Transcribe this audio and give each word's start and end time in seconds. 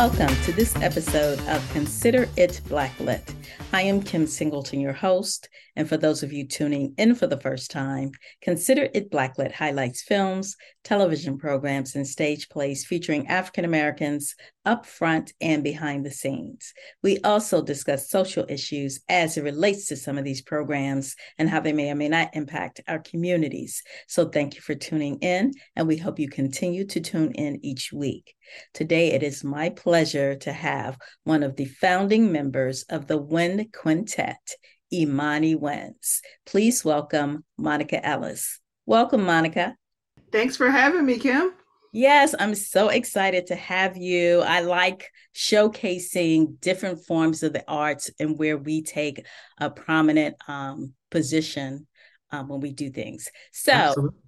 Welcome 0.00 0.34
to 0.44 0.52
this 0.52 0.74
episode 0.76 1.38
of 1.40 1.72
Consider 1.74 2.26
It 2.34 2.62
Blacklit. 2.70 3.20
I 3.72 3.82
am 3.82 4.02
Kim 4.02 4.26
Singleton, 4.26 4.80
your 4.80 4.92
host. 4.92 5.48
And 5.76 5.88
for 5.88 5.96
those 5.96 6.22
of 6.22 6.32
you 6.32 6.46
tuning 6.46 6.94
in 6.98 7.14
for 7.14 7.26
the 7.26 7.40
first 7.40 7.70
time, 7.70 8.10
Consider 8.42 8.88
It 8.92 9.10
Blacklit 9.10 9.52
highlights 9.52 10.02
films, 10.02 10.56
television 10.84 11.38
programs, 11.38 11.94
and 11.94 12.06
stage 12.06 12.48
plays 12.48 12.84
featuring 12.84 13.28
African 13.28 13.64
Americans 13.64 14.34
up 14.64 14.84
front 14.84 15.32
and 15.40 15.64
behind 15.64 16.04
the 16.04 16.10
scenes. 16.10 16.74
We 17.02 17.18
also 17.20 17.62
discuss 17.62 18.10
social 18.10 18.44
issues 18.48 19.00
as 19.08 19.36
it 19.36 19.44
relates 19.44 19.86
to 19.86 19.96
some 19.96 20.18
of 20.18 20.24
these 20.24 20.42
programs 20.42 21.16
and 21.38 21.48
how 21.48 21.60
they 21.60 21.72
may 21.72 21.90
or 21.90 21.94
may 21.94 22.08
not 22.08 22.34
impact 22.34 22.80
our 22.86 22.98
communities. 22.98 23.82
So 24.06 24.28
thank 24.28 24.56
you 24.56 24.60
for 24.60 24.74
tuning 24.74 25.18
in, 25.18 25.52
and 25.76 25.88
we 25.88 25.96
hope 25.96 26.18
you 26.18 26.28
continue 26.28 26.84
to 26.88 27.00
tune 27.00 27.32
in 27.32 27.64
each 27.64 27.92
week. 27.92 28.34
Today, 28.74 29.12
it 29.12 29.22
is 29.22 29.44
my 29.44 29.70
pleasure 29.70 30.34
to 30.34 30.52
have 30.52 30.98
one 31.24 31.42
of 31.42 31.56
the 31.56 31.66
founding 31.66 32.32
members 32.32 32.82
of 32.90 33.06
the 33.06 33.16
Quintet, 33.72 34.54
Imani 34.92 35.54
Winds. 35.54 36.20
Please 36.44 36.84
welcome 36.84 37.42
Monica 37.56 38.04
Ellis. 38.04 38.60
Welcome, 38.84 39.24
Monica. 39.24 39.76
Thanks 40.30 40.56
for 40.56 40.70
having 40.70 41.06
me, 41.06 41.18
Kim. 41.18 41.52
Yes, 41.92 42.34
I'm 42.38 42.54
so 42.54 42.88
excited 42.88 43.46
to 43.46 43.56
have 43.56 43.96
you. 43.96 44.40
I 44.40 44.60
like 44.60 45.10
showcasing 45.34 46.60
different 46.60 47.06
forms 47.06 47.42
of 47.42 47.54
the 47.54 47.64
arts 47.66 48.10
and 48.20 48.38
where 48.38 48.58
we 48.58 48.82
take 48.82 49.24
a 49.58 49.70
prominent 49.70 50.36
um, 50.46 50.92
position 51.10 51.86
um, 52.30 52.48
when 52.48 52.60
we 52.60 52.72
do 52.72 52.90
things. 52.90 53.28
So, 53.52 53.72
Absolutely. 53.72 54.18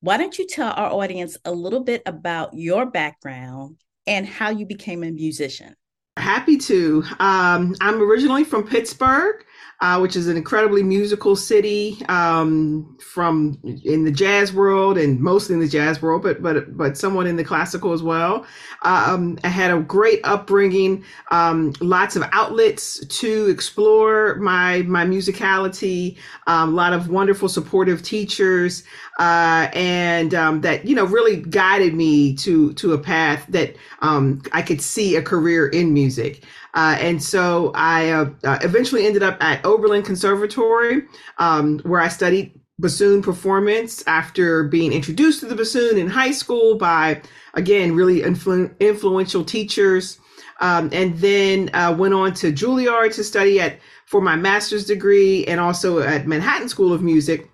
why 0.00 0.16
don't 0.16 0.38
you 0.38 0.46
tell 0.46 0.72
our 0.72 0.92
audience 0.92 1.36
a 1.44 1.52
little 1.52 1.80
bit 1.80 2.02
about 2.06 2.54
your 2.54 2.86
background 2.86 3.76
and 4.06 4.24
how 4.24 4.50
you 4.50 4.66
became 4.66 5.02
a 5.02 5.10
musician? 5.10 5.74
Happy 6.16 6.56
to. 6.58 7.04
Um, 7.18 7.74
I'm 7.80 8.00
originally 8.00 8.44
from 8.44 8.66
Pittsburgh 8.66 9.44
uh, 9.80 9.98
which 9.98 10.16
is 10.16 10.28
an 10.28 10.36
incredibly 10.36 10.82
musical 10.82 11.36
city 11.36 11.98
um, 12.08 12.96
from 13.00 13.58
in 13.84 14.04
the 14.04 14.10
jazz 14.10 14.52
world 14.52 14.96
and 14.96 15.20
mostly 15.20 15.54
in 15.54 15.60
the 15.60 15.68
jazz 15.68 16.00
world, 16.00 16.22
but 16.22 16.42
but 16.42 16.76
but 16.76 16.96
somewhat 16.96 17.26
in 17.26 17.36
the 17.36 17.44
classical 17.44 17.92
as 17.92 18.02
well. 18.02 18.46
Um, 18.82 19.38
I 19.44 19.48
had 19.48 19.70
a 19.70 19.80
great 19.80 20.20
upbringing, 20.24 21.04
um, 21.30 21.74
lots 21.80 22.16
of 22.16 22.24
outlets 22.32 23.04
to 23.06 23.48
explore 23.48 24.36
my 24.36 24.82
my 24.82 25.04
musicality, 25.04 26.16
um, 26.46 26.70
a 26.70 26.76
lot 26.76 26.92
of 26.92 27.08
wonderful 27.08 27.48
supportive 27.48 28.02
teachers, 28.02 28.84
uh, 29.18 29.68
and 29.74 30.34
um, 30.34 30.60
that 30.62 30.86
you 30.86 30.94
know 30.94 31.04
really 31.04 31.36
guided 31.36 31.94
me 31.94 32.34
to 32.36 32.72
to 32.74 32.92
a 32.92 32.98
path 32.98 33.44
that 33.48 33.76
um, 34.00 34.40
I 34.52 34.62
could 34.62 34.80
see 34.80 35.16
a 35.16 35.22
career 35.22 35.66
in 35.66 35.92
music. 35.92 36.44
Uh, 36.74 36.96
and 36.98 37.22
so 37.22 37.70
I 37.74 38.10
uh, 38.10 38.30
uh, 38.42 38.58
eventually 38.62 39.06
ended 39.06 39.22
up 39.22 39.42
at 39.42 39.64
Oberlin 39.64 40.02
Conservatory, 40.02 41.02
um, 41.38 41.78
where 41.80 42.00
I 42.00 42.08
studied 42.08 42.60
bassoon 42.80 43.22
performance 43.22 44.02
after 44.08 44.64
being 44.64 44.92
introduced 44.92 45.40
to 45.40 45.46
the 45.46 45.54
bassoon 45.54 45.96
in 45.96 46.08
high 46.08 46.32
school 46.32 46.76
by, 46.76 47.22
again, 47.54 47.94
really 47.94 48.20
influ- 48.20 48.76
influential 48.80 49.44
teachers. 49.44 50.18
Um, 50.60 50.90
and 50.92 51.16
then 51.18 51.70
uh, 51.74 51.94
went 51.96 52.14
on 52.14 52.32
to 52.34 52.52
Juilliard 52.52 53.14
to 53.14 53.24
study 53.24 53.60
at 53.60 53.78
for 54.06 54.20
my 54.20 54.36
master's 54.36 54.84
degree 54.84 55.44
and 55.46 55.60
also 55.60 56.00
at 56.00 56.26
Manhattan 56.26 56.68
School 56.68 56.92
of 56.92 57.02
Music. 57.02 57.50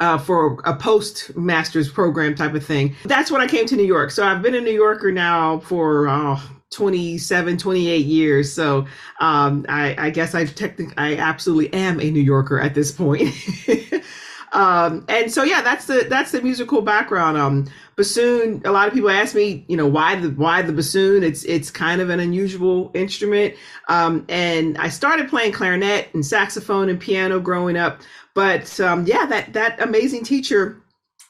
Uh, 0.00 0.16
for 0.16 0.62
a 0.64 0.74
post 0.74 1.36
master's 1.36 1.90
program 1.90 2.34
type 2.34 2.54
of 2.54 2.64
thing. 2.64 2.96
That's 3.04 3.30
when 3.30 3.42
I 3.42 3.46
came 3.46 3.66
to 3.66 3.76
New 3.76 3.84
York. 3.84 4.10
So 4.10 4.26
I've 4.26 4.40
been 4.40 4.54
a 4.54 4.60
New 4.60 4.72
Yorker 4.72 5.12
now 5.12 5.58
for 5.58 6.08
uh, 6.08 6.40
27 6.70 7.56
28 7.56 8.06
years. 8.06 8.52
So 8.52 8.86
um, 9.20 9.66
I, 9.68 10.06
I, 10.06 10.10
guess 10.10 10.34
I've 10.34 10.54
technically 10.54 10.94
i 10.96 11.16
absolutely 11.16 11.72
am 11.72 12.00
a 12.00 12.10
new 12.10 12.22
yorker 12.22 12.60
at 12.60 12.74
this 12.74 12.92
point. 12.92 13.34
Um, 14.52 15.04
and 15.08 15.32
so 15.32 15.44
yeah 15.44 15.62
that's 15.62 15.86
the 15.86 16.06
that's 16.08 16.32
the 16.32 16.42
musical 16.42 16.82
background. 16.82 17.36
Um, 17.36 17.66
bassoon 17.96 18.62
a 18.64 18.72
lot 18.72 18.88
of 18.88 18.94
people 18.94 19.10
ask 19.10 19.34
me 19.34 19.64
you 19.68 19.76
know 19.76 19.86
why 19.86 20.16
the 20.16 20.30
why 20.30 20.62
the 20.62 20.72
bassoon? 20.72 21.22
It's 21.22 21.44
it's 21.44 21.70
kind 21.70 22.00
of 22.00 22.10
an 22.10 22.18
unusual 22.18 22.90
instrument. 22.94 23.54
Um, 23.88 24.26
and 24.28 24.76
i 24.78 24.88
started 24.88 25.28
playing 25.28 25.52
clarinet 25.52 26.08
and 26.14 26.26
saxophone 26.26 26.88
and 26.88 26.98
piano 26.98 27.38
growing 27.38 27.76
up. 27.76 28.00
But 28.34 28.80
um, 28.80 29.06
yeah 29.06 29.26
that 29.26 29.52
that 29.52 29.80
amazing 29.80 30.24
teacher 30.24 30.82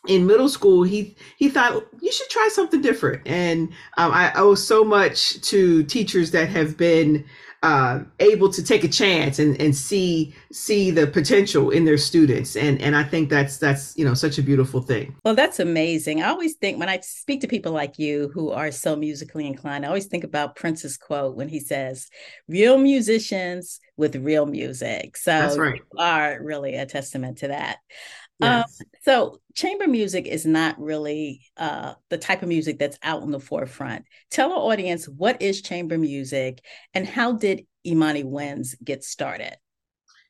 in 0.06 0.26
middle 0.26 0.48
school, 0.48 0.82
he 0.82 1.14
he 1.36 1.48
thought 1.48 1.84
you 2.00 2.12
should 2.12 2.28
try 2.28 2.48
something 2.52 2.80
different, 2.80 3.26
and 3.26 3.68
um, 3.98 4.12
I 4.12 4.32
owe 4.34 4.54
so 4.54 4.82
much 4.84 5.40
to 5.42 5.82
teachers 5.84 6.30
that 6.30 6.48
have 6.48 6.76
been 6.76 7.24
uh, 7.62 8.00
able 8.20 8.50
to 8.50 8.62
take 8.62 8.84
a 8.84 8.88
chance 8.88 9.38
and, 9.38 9.60
and 9.60 9.76
see 9.76 10.34
see 10.50 10.90
the 10.90 11.06
potential 11.06 11.70
in 11.70 11.84
their 11.84 11.98
students, 11.98 12.56
and 12.56 12.80
and 12.80 12.96
I 12.96 13.04
think 13.04 13.28
that's 13.28 13.58
that's 13.58 13.96
you 13.98 14.04
know 14.04 14.14
such 14.14 14.38
a 14.38 14.42
beautiful 14.42 14.80
thing. 14.80 15.14
Well, 15.24 15.34
that's 15.34 15.60
amazing. 15.60 16.22
I 16.22 16.28
always 16.28 16.54
think 16.54 16.78
when 16.78 16.88
I 16.88 17.00
speak 17.00 17.42
to 17.42 17.48
people 17.48 17.72
like 17.72 17.98
you 17.98 18.30
who 18.32 18.50
are 18.50 18.70
so 18.70 18.96
musically 18.96 19.46
inclined, 19.46 19.84
I 19.84 19.88
always 19.88 20.06
think 20.06 20.24
about 20.24 20.56
Prince's 20.56 20.96
quote 20.96 21.36
when 21.36 21.48
he 21.48 21.60
says, 21.60 22.08
"Real 22.48 22.78
musicians 22.78 23.80
with 23.98 24.16
real 24.16 24.46
music." 24.46 25.18
So 25.18 25.30
that's 25.30 25.58
right. 25.58 25.74
you 25.74 25.98
are 25.98 26.38
really 26.42 26.76
a 26.76 26.86
testament 26.86 27.38
to 27.38 27.48
that. 27.48 27.78
Um, 28.40 28.48
yes. 28.48 28.80
Um, 28.80 28.86
so 29.02 29.40
chamber 29.54 29.86
music 29.86 30.26
is 30.26 30.46
not 30.46 30.80
really 30.80 31.42
uh, 31.56 31.94
the 32.08 32.18
type 32.18 32.42
of 32.42 32.48
music 32.48 32.78
that's 32.78 32.98
out 33.02 33.22
in 33.22 33.30
the 33.30 33.40
forefront. 33.40 34.04
Tell 34.30 34.52
our 34.52 34.72
audience 34.72 35.08
what 35.08 35.40
is 35.42 35.62
chamber 35.62 35.98
music 35.98 36.64
and 36.94 37.06
how 37.06 37.32
did 37.32 37.66
Imani 37.86 38.24
Winds 38.24 38.74
get 38.82 39.04
started? 39.04 39.56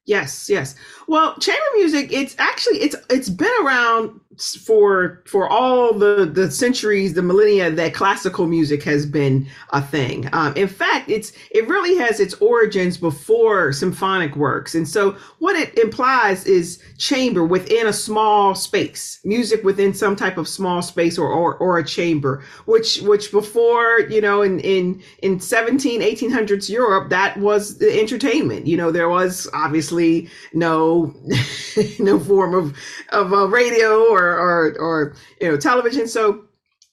Yes, 0.07 0.49
yes. 0.49 0.75
Well, 1.09 1.37
chamber 1.39 1.61
music, 1.77 2.13
it's 2.13 2.35
actually 2.39 2.79
it's 2.79 2.97
it's 3.11 3.29
been 3.29 3.53
around 3.63 4.19
for 4.39 5.23
for 5.27 5.49
all 5.49 5.93
the 5.93 6.31
the 6.33 6.51
centuries, 6.51 7.15
the 7.15 7.23
millennia 7.23 7.71
that 7.71 7.95
classical 7.95 8.47
music 8.47 8.83
has 8.85 9.05
been 9.05 9.47
a 9.71 9.83
thing. 9.83 10.29
Um, 10.33 10.55
in 10.57 10.69
fact, 10.69 11.11
it's 11.11 11.33
it 11.51 11.67
really 11.69 11.97
has 11.97 12.21
its 12.21 12.35
origins 12.35 12.97
before 12.97 13.73
symphonic 13.73 14.37
works, 14.37 14.75
and 14.75 14.89
so 14.89 15.17
what 15.41 15.57
it 15.57 15.77
implies 15.79 16.47
is 16.47 16.81
chamber 16.97 17.45
within 17.45 17.89
a 17.89 17.93
small 17.93 18.55
space, 18.55 19.19
music 19.25 19.65
within 19.65 19.93
some 19.93 20.15
type 20.15 20.39
of 20.39 20.47
small 20.47 20.81
space 20.81 21.19
or 21.19 21.29
or, 21.29 21.57
or 21.57 21.79
a 21.79 21.85
chamber, 21.85 22.45
which 22.67 23.01
which 23.03 23.33
before 23.33 24.01
you 24.09 24.21
know 24.21 24.43
in 24.43 24.61
in 24.61 25.03
in 25.23 25.41
17 25.41 26.03
1800s 26.03 26.71
Europe 26.71 27.11
that 27.11 27.37
was 27.37 27.79
the 27.79 27.99
entertainment. 27.99 28.67
You 28.67 28.77
know, 28.77 28.93
there 28.93 29.09
was 29.09 29.49
obviously 29.53 30.29
no 30.53 31.15
no 31.99 32.21
form 32.21 32.55
of 32.55 32.77
of 33.09 33.33
a 33.33 33.47
radio 33.49 34.05
or 34.05 34.30
or 34.39 34.77
or 34.79 35.15
you 35.41 35.51
know 35.51 35.57
television. 35.57 36.09
So 36.09 36.45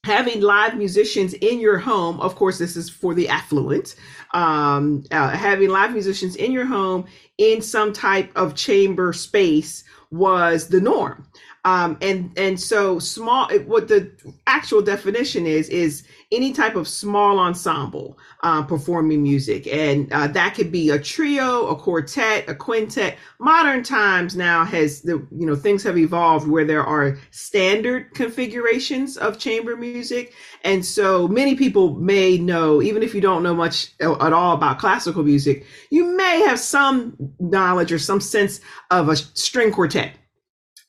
having 0.03 0.41
live 0.41 0.77
musicians 0.77 1.33
in 1.33 1.59
your 1.59 1.77
home, 1.77 2.19
of 2.21 2.35
course, 2.35 2.57
this 2.57 2.75
is 2.77 2.89
for 2.89 3.13
the 3.13 3.27
affluent. 3.27 3.95
Um, 4.33 5.03
uh, 5.11 5.29
having 5.29 5.69
live 5.69 5.91
musicians 5.91 6.35
in 6.35 6.51
your 6.51 6.65
home 6.65 7.05
in 7.37 7.61
some 7.61 7.93
type 7.93 8.31
of 8.35 8.55
chamber 8.55 9.13
space 9.13 9.83
was 10.11 10.69
the 10.69 10.81
norm. 10.81 11.27
Um, 11.67 11.97
and 12.01 12.31
and 12.37 12.57
so 12.57 12.97
small. 12.97 13.49
What 13.65 13.89
the 13.89 14.09
actual 14.47 14.81
definition 14.81 15.45
is 15.45 15.67
is 15.67 16.07
any 16.31 16.53
type 16.53 16.75
of 16.75 16.87
small 16.87 17.39
ensemble 17.39 18.17
uh, 18.43 18.63
performing 18.63 19.21
music. 19.21 19.67
And 19.67 20.11
uh, 20.13 20.27
that 20.27 20.55
could 20.55 20.71
be 20.71 20.89
a 20.89 20.99
trio, 20.99 21.67
a 21.67 21.75
quartet, 21.75 22.47
a 22.47 22.55
quintet. 22.55 23.17
Modern 23.39 23.83
times 23.83 24.37
now 24.37 24.63
has 24.63 25.01
the, 25.01 25.25
you 25.31 25.45
know, 25.45 25.55
things 25.55 25.83
have 25.83 25.97
evolved 25.97 26.47
where 26.47 26.63
there 26.63 26.85
are 26.85 27.17
standard 27.31 28.13
configurations 28.13 29.17
of 29.17 29.37
chamber 29.37 29.75
music. 29.75 30.33
And 30.63 30.85
so 30.85 31.27
many 31.27 31.55
people 31.55 31.95
may 31.95 32.37
know, 32.37 32.81
even 32.81 33.03
if 33.03 33.13
you 33.13 33.19
don't 33.19 33.43
know 33.43 33.55
much 33.55 33.91
at 33.99 34.33
all 34.33 34.55
about 34.55 34.79
classical 34.79 35.23
music, 35.23 35.65
you 35.89 36.15
may 36.15 36.41
have 36.47 36.59
some 36.59 37.15
knowledge 37.39 37.91
or 37.91 37.99
some 37.99 38.21
sense 38.21 38.61
of 38.89 39.09
a 39.09 39.17
string 39.17 39.71
quartet 39.71 40.13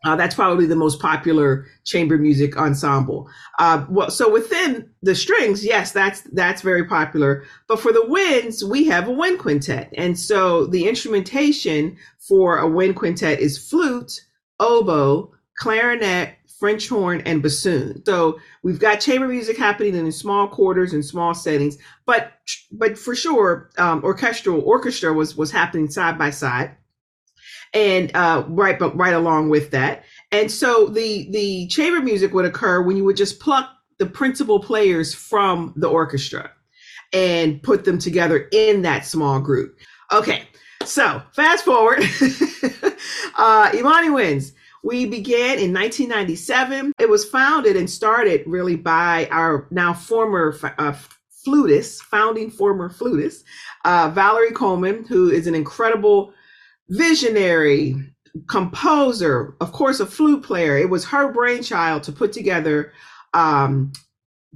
uh, 0.05 0.15
that's 0.15 0.35
probably 0.35 0.67
the 0.67 0.77
most 0.77 1.01
popular 1.01 1.67
chamber 1.85 2.17
music 2.19 2.57
ensemble. 2.57 3.29
Uh, 3.59 3.85
well, 3.89 4.11
so 4.11 4.31
within 4.31 4.89
the 5.03 5.15
strings, 5.15 5.65
yes, 5.65 5.91
that's 5.91 6.21
that's 6.33 6.63
very 6.63 6.85
popular. 6.85 7.45
But 7.67 7.81
for 7.81 7.93
the 7.93 8.07
winds, 8.07 8.65
we 8.65 8.85
have 8.85 9.09
a 9.09 9.13
wind 9.13 9.41
quintet, 9.41 9.93
and 9.97 10.19
so 10.19 10.67
the 10.67 10.89
instrumentation 10.89 11.97
for 12.21 12.59
a 12.59 12.69
wind 12.69 12.95
quintet 12.95 13.41
is 13.41 13.59
flute, 13.59 14.21
oboe, 14.61 15.33
clarinet, 15.59 16.37
French 16.61 16.89
horn, 16.89 17.21
and 17.27 17.43
bassoon. 17.43 18.01
So 18.07 18.39
we've 18.63 18.79
got 18.79 19.01
chamber 19.01 19.27
music 19.27 19.59
happening 19.59 19.97
in 19.97 20.13
small 20.13 20.47
quarters 20.47 20.93
and 20.93 21.05
small 21.05 21.35
settings, 21.35 21.77
but 22.07 22.35
but 22.71 22.97
for 22.97 23.17
sure, 23.17 23.69
um, 23.79 24.05
orchestral 24.05 24.61
orchestra 24.61 25.13
was 25.13 25.37
was 25.37 25.51
happening 25.51 25.91
side 25.91 26.17
by 26.17 26.31
side 26.31 26.77
and 27.75 28.11
uh, 28.15 28.45
right, 28.49 28.79
but 28.79 28.97
right 28.97 29.15
along 29.15 29.51
with 29.51 29.71
that. 29.73 30.05
And 30.33 30.51
so 30.51 30.87
the 30.87 31.29
the 31.31 31.67
chamber 31.69 32.01
music 32.01 32.33
would 32.35 32.45
occur 32.45 32.83
when 32.83 32.97
you 32.97 33.05
would 33.05 33.17
just 33.17 33.41
pluck 33.41 33.71
the 33.99 34.07
principal 34.07 34.61
players 34.61 35.15
from 35.15 35.73
the 35.77 35.89
orchestra. 35.89 36.51
and 37.13 37.63
put 37.63 37.85
them 37.85 37.99
together 37.99 38.49
in 38.53 38.83
that 38.83 39.05
small 39.07 39.41
group. 39.41 39.77
Okay, 40.13 40.43
so 40.85 41.23
fast 41.33 41.65
forward. 41.65 42.03
uh, 43.37 43.71
Imani 43.75 44.11
Winds. 44.11 44.53
We 44.85 45.07
began 45.07 45.59
in 45.59 45.73
1997. 45.73 46.93
It 46.99 47.09
was 47.09 47.25
founded 47.25 47.77
and 47.77 47.91
started 47.91 48.45
really 48.47 48.77
by 48.77 49.27
our 49.31 49.67
now 49.71 49.93
former 49.93 50.57
uh, 50.79 50.95
flutist, 51.45 52.03
founding 52.05 52.51
former 52.51 52.89
flutist, 52.89 53.45
uh, 53.85 54.11
Valerie 54.15 54.53
Coleman, 54.53 55.05
who 55.07 55.31
is 55.31 55.47
an 55.47 55.55
incredible 55.55 56.33
visionary 56.91 57.95
composer, 58.49 59.55
of 59.61 59.73
course, 59.73 60.01
a 60.01 60.07
flute 60.07 60.43
player. 60.43 60.77
It 60.77 60.91
was 60.91 61.05
her 61.07 61.33
brainchild 61.33 62.03
to 62.05 62.13
put 62.13 62.33
together 62.33 62.93
um, 63.35 63.93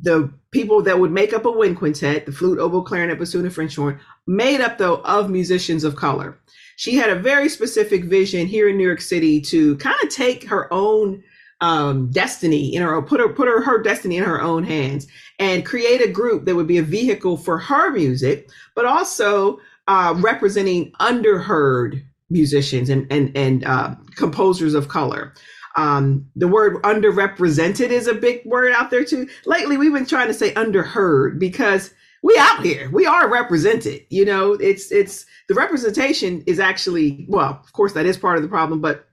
the 0.01 0.33
people 0.51 0.83
that 0.83 0.99
would 0.99 1.13
make 1.13 1.33
up 1.33 1.45
a 1.45 1.51
wind 1.51 1.77
quintet, 1.77 2.27
the 2.27 2.33
flute, 2.33 2.59
oboe, 2.59 2.83
clarinet, 2.83 3.19
bassoon, 3.19 3.45
and 3.45 3.55
French 3.55 3.77
horn, 3.77 3.99
made 4.27 4.61
up 4.61 4.79
though 4.79 5.03
of 5.03 5.31
musicians 5.31 5.85
of 5.85 5.97
color. 5.97 6.39
She 6.77 6.95
had 6.95 7.11
a 7.11 7.19
very 7.19 7.49
specific 7.49 8.05
vision 8.05 8.47
here 8.47 8.69
in 8.69 8.77
New 8.77 8.87
York 8.87 9.01
City 9.01 9.41
to 9.43 9.77
kind 9.77 9.97
of 10.03 10.09
take 10.09 10.45
her 10.45 10.73
own 10.73 11.23
um, 11.61 12.11
destiny 12.11 12.75
in 12.75 12.83
her 12.83 13.01
put 13.03 13.21
her 13.21 13.29
put 13.29 13.47
her 13.47 13.63
her 13.63 13.81
destiny 13.81 14.17
in 14.17 14.25
her 14.25 14.43
own 14.43 14.65
hands 14.65 15.07
and 15.39 15.65
create 15.65 16.01
a 16.01 16.11
group 16.11 16.45
that 16.45 16.57
would 16.57 16.67
be 16.67 16.79
a 16.79 16.83
vehicle 16.83 17.37
for 17.37 17.57
her 17.57 17.91
music, 17.93 18.51
but 18.75 18.85
also 18.85 19.61
uh, 19.87 20.15
representing 20.19 20.91
underheard 20.99 22.03
musicians 22.33 22.89
and 22.89 23.07
and 23.11 23.37
and 23.37 23.65
uh, 23.65 23.95
composers 24.17 24.75
of 24.75 24.89
color. 24.89 25.35
Um, 25.77 26.27
the 26.37 26.49
word 26.49 26.83
underrepresented 26.83 27.91
is 27.91 28.07
a 28.07 28.15
big 28.15 28.45
word 28.45 28.73
out 28.73 28.91
there 28.91 29.05
too. 29.05 29.29
Lately, 29.47 29.77
we've 29.77 29.93
been 29.93 30.07
trying 30.07 30.29
to 30.29 30.35
say 30.35 30.53
underheard 30.55 31.39
because 31.39 31.95
we 32.23 32.37
out 32.39 32.65
here, 32.65 32.91
we 32.91 33.07
are 33.07 33.31
represented. 33.31 34.03
You 34.11 34.25
know, 34.25 34.55
it's 34.55 34.93
it's 34.93 35.27
the 35.49 35.55
representation 35.55 36.43
is 36.47 36.61
actually 36.61 37.27
well, 37.29 37.61
of 37.63 37.73
course, 37.73 37.93
that 37.95 38.07
is 38.07 38.19
part 38.19 38.37
of 38.37 38.43
the 38.43 38.49
problem, 38.49 38.81
but 38.81 39.09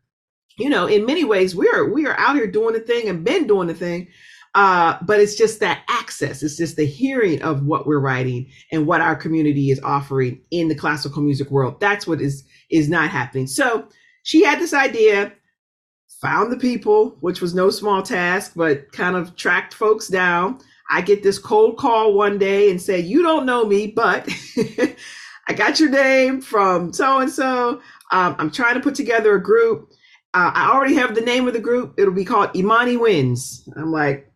you 0.57 0.69
know, 0.69 0.87
in 0.87 1.05
many 1.05 1.23
ways, 1.23 1.55
we 1.55 1.69
are 1.69 1.85
we 1.85 2.05
are 2.07 2.17
out 2.19 2.35
here 2.35 2.47
doing 2.47 2.73
the 2.73 2.81
thing 2.81 3.07
and 3.07 3.23
been 3.23 3.47
doing 3.47 3.67
the 3.67 3.73
thing. 3.73 4.09
Uh, 4.55 4.97
but 5.03 5.19
it's 5.19 5.35
just 5.35 5.59
that 5.59 5.83
access. 5.89 6.41
It's 6.43 6.57
just 6.57 6.75
the 6.75 6.85
hearing 6.85 7.41
of 7.43 7.63
what 7.63 7.87
we're 7.87 7.99
writing 7.99 8.49
and 8.71 8.87
what 8.87 9.01
our 9.01 9.15
community 9.15 9.69
is 9.69 9.79
offering 9.81 10.41
in 10.51 10.67
the 10.67 10.75
classical 10.75 11.21
music 11.21 11.51
world. 11.51 11.79
That's 11.79 12.07
what 12.07 12.19
is 12.19 12.43
is 12.69 12.89
not 12.89 13.09
happening. 13.09 13.47
So 13.47 13.87
she 14.23 14.43
had 14.43 14.59
this 14.59 14.73
idea, 14.73 15.33
found 16.21 16.51
the 16.51 16.57
people, 16.57 17.17
which 17.21 17.41
was 17.41 17.55
no 17.55 17.69
small 17.69 18.01
task, 18.03 18.53
but 18.55 18.91
kind 18.91 19.15
of 19.15 19.35
tracked 19.35 19.73
folks 19.73 20.07
down. 20.07 20.59
I 20.91 21.01
get 21.01 21.23
this 21.23 21.37
cold 21.37 21.77
call 21.77 22.13
one 22.13 22.37
day 22.37 22.69
and 22.71 22.81
say, 22.81 22.99
"You 22.99 23.21
don't 23.21 23.45
know 23.45 23.65
me, 23.65 23.87
but 23.87 24.27
I 25.47 25.53
got 25.55 25.79
your 25.79 25.89
name 25.89 26.41
from 26.41 26.93
so 26.93 27.19
and 27.19 27.31
so. 27.31 27.81
I'm 28.11 28.49
trying 28.49 28.73
to 28.73 28.79
put 28.79 28.95
together 28.95 29.35
a 29.35 29.43
group." 29.43 29.91
uh, 30.33 30.51
I 30.53 30.71
already 30.71 30.95
have 30.95 31.15
the 31.15 31.21
name 31.21 31.47
of 31.47 31.53
the 31.53 31.59
group. 31.59 31.95
It'll 31.97 32.13
be 32.13 32.25
called 32.25 32.55
Imani 32.55 32.97
Winds. 32.97 33.67
I'm 33.75 33.91
like, 33.91 34.31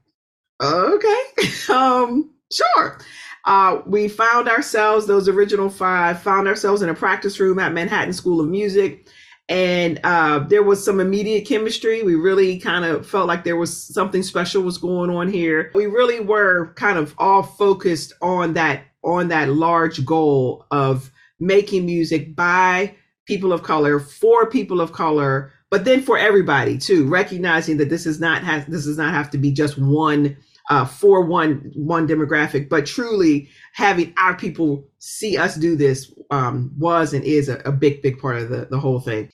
okay, 0.62 1.24
um, 1.70 2.34
sure. 2.52 3.00
Uh, 3.46 3.82
we 3.86 4.08
found 4.08 4.48
ourselves, 4.48 5.06
those 5.06 5.28
original 5.28 5.70
five, 5.70 6.22
found 6.22 6.48
ourselves 6.48 6.82
in 6.82 6.90
a 6.90 6.94
practice 6.94 7.40
room 7.40 7.60
at 7.60 7.74
Manhattan 7.74 8.14
School 8.14 8.40
of 8.40 8.48
Music. 8.48 9.08
And 9.50 10.00
uh, 10.06 10.40
there 10.40 10.64
was 10.64 10.84
some 10.84 11.00
immediate 11.00 11.46
chemistry. 11.46 12.02
We 12.02 12.16
really 12.16 12.60
kind 12.60 12.86
of 12.86 13.06
felt 13.06 13.28
like 13.28 13.44
there 13.44 13.58
was 13.58 13.76
something 13.76 14.24
special 14.24 14.64
was 14.64 14.78
going 14.78 15.10
on 15.10 15.28
here. 15.28 15.72
We 15.76 15.88
really 15.88 16.22
were 16.22 16.74
kind 16.76 16.98
of 16.98 17.14
all 17.18 17.44
focused 17.44 18.14
on 18.22 18.54
that 18.54 18.84
on 19.04 19.28
that 19.28 19.50
large 19.50 20.06
goal 20.06 20.66
of 20.72 21.12
making 21.42 21.86
music 21.86 22.38
by 22.38 22.96
people 23.26 23.52
of 23.52 23.64
color 23.64 24.00
for 24.00 24.50
people 24.50 24.80
of 24.80 24.94
color 24.94 25.52
but 25.74 25.86
then 25.86 26.04
for 26.04 26.20
everybody 26.20 26.78
too, 26.78 27.08
recognizing 27.08 27.78
that 27.78 27.90
this 27.90 28.06
is 28.06 28.20
not 28.20 28.44
has 28.44 28.64
this 28.68 28.86
does 28.86 29.00
not 29.00 29.12
have 29.12 29.32
to 29.32 29.40
be 29.40 29.52
just 29.52 29.76
one 29.76 30.38
uh, 30.70 30.86
for 30.86 31.22
one 31.22 31.72
one 31.76 32.08
demographic, 32.08 32.70
but 32.70 32.86
truly 32.86 33.50
having 33.74 34.14
our 34.18 34.36
people 34.36 34.88
see 35.00 35.38
us 35.38 35.56
do 35.56 35.76
this 35.76 36.14
um, 36.32 36.72
was 36.78 37.14
and 37.14 37.24
is 37.24 37.50
a, 37.50 37.58
a 37.66 37.72
big 37.72 38.02
big 38.02 38.20
part 38.20 38.38
of 38.38 38.50
the 38.50 38.68
the 38.70 38.80
whole 38.80 39.00
thing. 39.00 39.30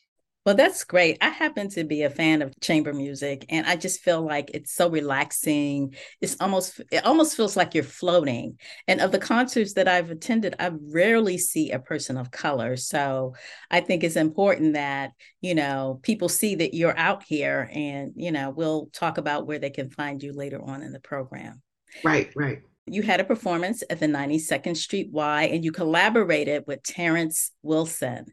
Well, 0.45 0.55
that's 0.55 0.85
great. 0.85 1.17
I 1.21 1.29
happen 1.29 1.69
to 1.71 1.83
be 1.83 2.03
a 2.03 2.09
fan 2.09 2.41
of 2.41 2.57
chamber 2.61 2.93
music 2.93 3.45
and 3.49 3.67
I 3.67 3.75
just 3.75 4.01
feel 4.01 4.21
like 4.21 4.49
it's 4.53 4.73
so 4.73 4.89
relaxing. 4.89 5.95
It's 6.21 6.37
almost 6.39 6.79
it 6.91 7.05
almost 7.05 7.35
feels 7.35 7.57
like 7.57 7.75
you're 7.75 7.83
floating. 7.83 8.57
And 8.87 9.01
of 9.01 9.11
the 9.11 9.19
concerts 9.19 9.73
that 9.73 9.89
I've 9.89 10.09
attended, 10.09 10.55
I 10.57 10.71
rarely 10.91 11.37
see 11.37 11.71
a 11.71 11.79
person 11.79 12.17
of 12.17 12.31
color. 12.31 12.77
So, 12.77 13.35
I 13.69 13.81
think 13.81 14.03
it's 14.03 14.15
important 14.15 14.73
that, 14.73 15.11
you 15.41 15.55
know, 15.55 15.99
people 16.03 16.29
see 16.29 16.55
that 16.55 16.73
you're 16.73 16.97
out 16.97 17.23
here 17.23 17.69
and, 17.73 18.13
you 18.15 18.31
know, 18.31 18.49
we'll 18.49 18.87
talk 18.93 19.17
about 19.17 19.45
where 19.45 19.59
they 19.59 19.69
can 19.69 19.89
find 19.89 20.23
you 20.23 20.31
later 20.33 20.61
on 20.61 20.81
in 20.83 20.93
the 20.93 21.01
program. 21.01 21.61
Right, 22.03 22.31
right. 22.35 22.61
You 22.87 23.03
had 23.03 23.19
a 23.19 23.25
performance 23.25 23.83
at 23.89 23.99
the 23.99 24.07
92nd 24.07 24.77
Street 24.77 25.09
Y 25.11 25.43
and 25.43 25.63
you 25.63 25.71
collaborated 25.71 26.63
with 26.65 26.81
Terrence 26.81 27.51
Wilson. 27.61 28.27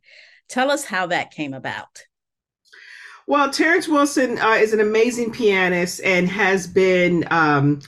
Tell 0.49 0.71
us 0.71 0.85
how 0.85 1.07
that 1.07 1.31
came 1.31 1.55
about. 1.55 2.05
Well, 3.27 3.51
Terrence 3.51 3.89
Wilson 3.89 4.39
uh, 4.39 4.53
is 4.53 4.73
an 4.73 4.81
amazing 4.81 5.33
pianist 5.33 6.01
and 6.03 6.29
has 6.29 6.67
been 6.69 7.27
um, 7.31 7.81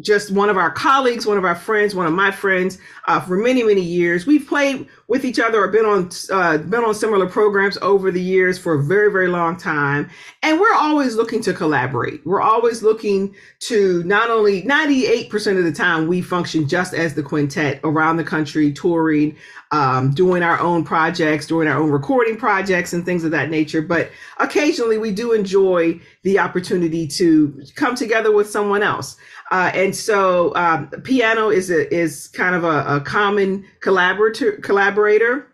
just 0.00 0.30
one 0.30 0.50
of 0.50 0.56
our 0.56 0.70
colleagues, 0.70 1.26
one 1.26 1.38
of 1.38 1.44
our 1.44 1.54
friends, 1.54 1.94
one 1.94 2.06
of 2.06 2.12
my 2.12 2.30
friends 2.30 2.78
uh, 3.06 3.20
for 3.20 3.36
many, 3.36 3.62
many 3.62 3.80
years. 3.80 4.26
We've 4.26 4.46
played 4.46 4.88
with 5.06 5.24
each 5.24 5.38
other 5.38 5.62
or 5.62 5.68
been 5.68 5.84
on 5.84 6.10
uh, 6.30 6.58
been 6.58 6.84
on 6.84 6.94
similar 6.94 7.28
programs 7.28 7.76
over 7.78 8.10
the 8.10 8.20
years 8.20 8.58
for 8.58 8.74
a 8.74 8.82
very, 8.82 9.10
very 9.10 9.28
long 9.28 9.56
time, 9.56 10.10
and 10.42 10.60
we're 10.60 10.74
always 10.74 11.14
looking 11.14 11.42
to 11.42 11.52
collaborate. 11.52 12.24
We're 12.24 12.42
always 12.42 12.82
looking 12.82 13.34
to 13.68 14.02
not 14.04 14.30
only 14.30 14.62
98% 14.62 15.58
of 15.58 15.64
the 15.64 15.72
time 15.72 16.06
we 16.06 16.22
function 16.22 16.68
just 16.68 16.94
as 16.94 17.14
the 17.14 17.22
quintet 17.22 17.80
around 17.84 18.16
the 18.16 18.24
country 18.24 18.72
touring 18.72 19.36
um, 19.74 20.12
doing 20.12 20.44
our 20.44 20.60
own 20.60 20.84
projects, 20.84 21.48
doing 21.48 21.66
our 21.66 21.80
own 21.80 21.90
recording 21.90 22.36
projects, 22.36 22.92
and 22.92 23.04
things 23.04 23.24
of 23.24 23.32
that 23.32 23.50
nature. 23.50 23.82
But 23.82 24.10
occasionally, 24.38 24.98
we 24.98 25.10
do 25.10 25.32
enjoy 25.32 26.00
the 26.22 26.38
opportunity 26.38 27.08
to 27.08 27.60
come 27.74 27.96
together 27.96 28.30
with 28.30 28.48
someone 28.48 28.84
else. 28.84 29.16
Uh, 29.50 29.70
and 29.74 29.94
so, 29.94 30.54
um, 30.56 30.88
piano 31.02 31.50
is 31.50 31.70
a, 31.70 31.92
is 31.94 32.28
kind 32.28 32.54
of 32.54 32.64
a, 32.64 32.96
a 32.96 33.00
common 33.00 33.64
collaborator 33.80 34.52
collaborator 34.62 35.46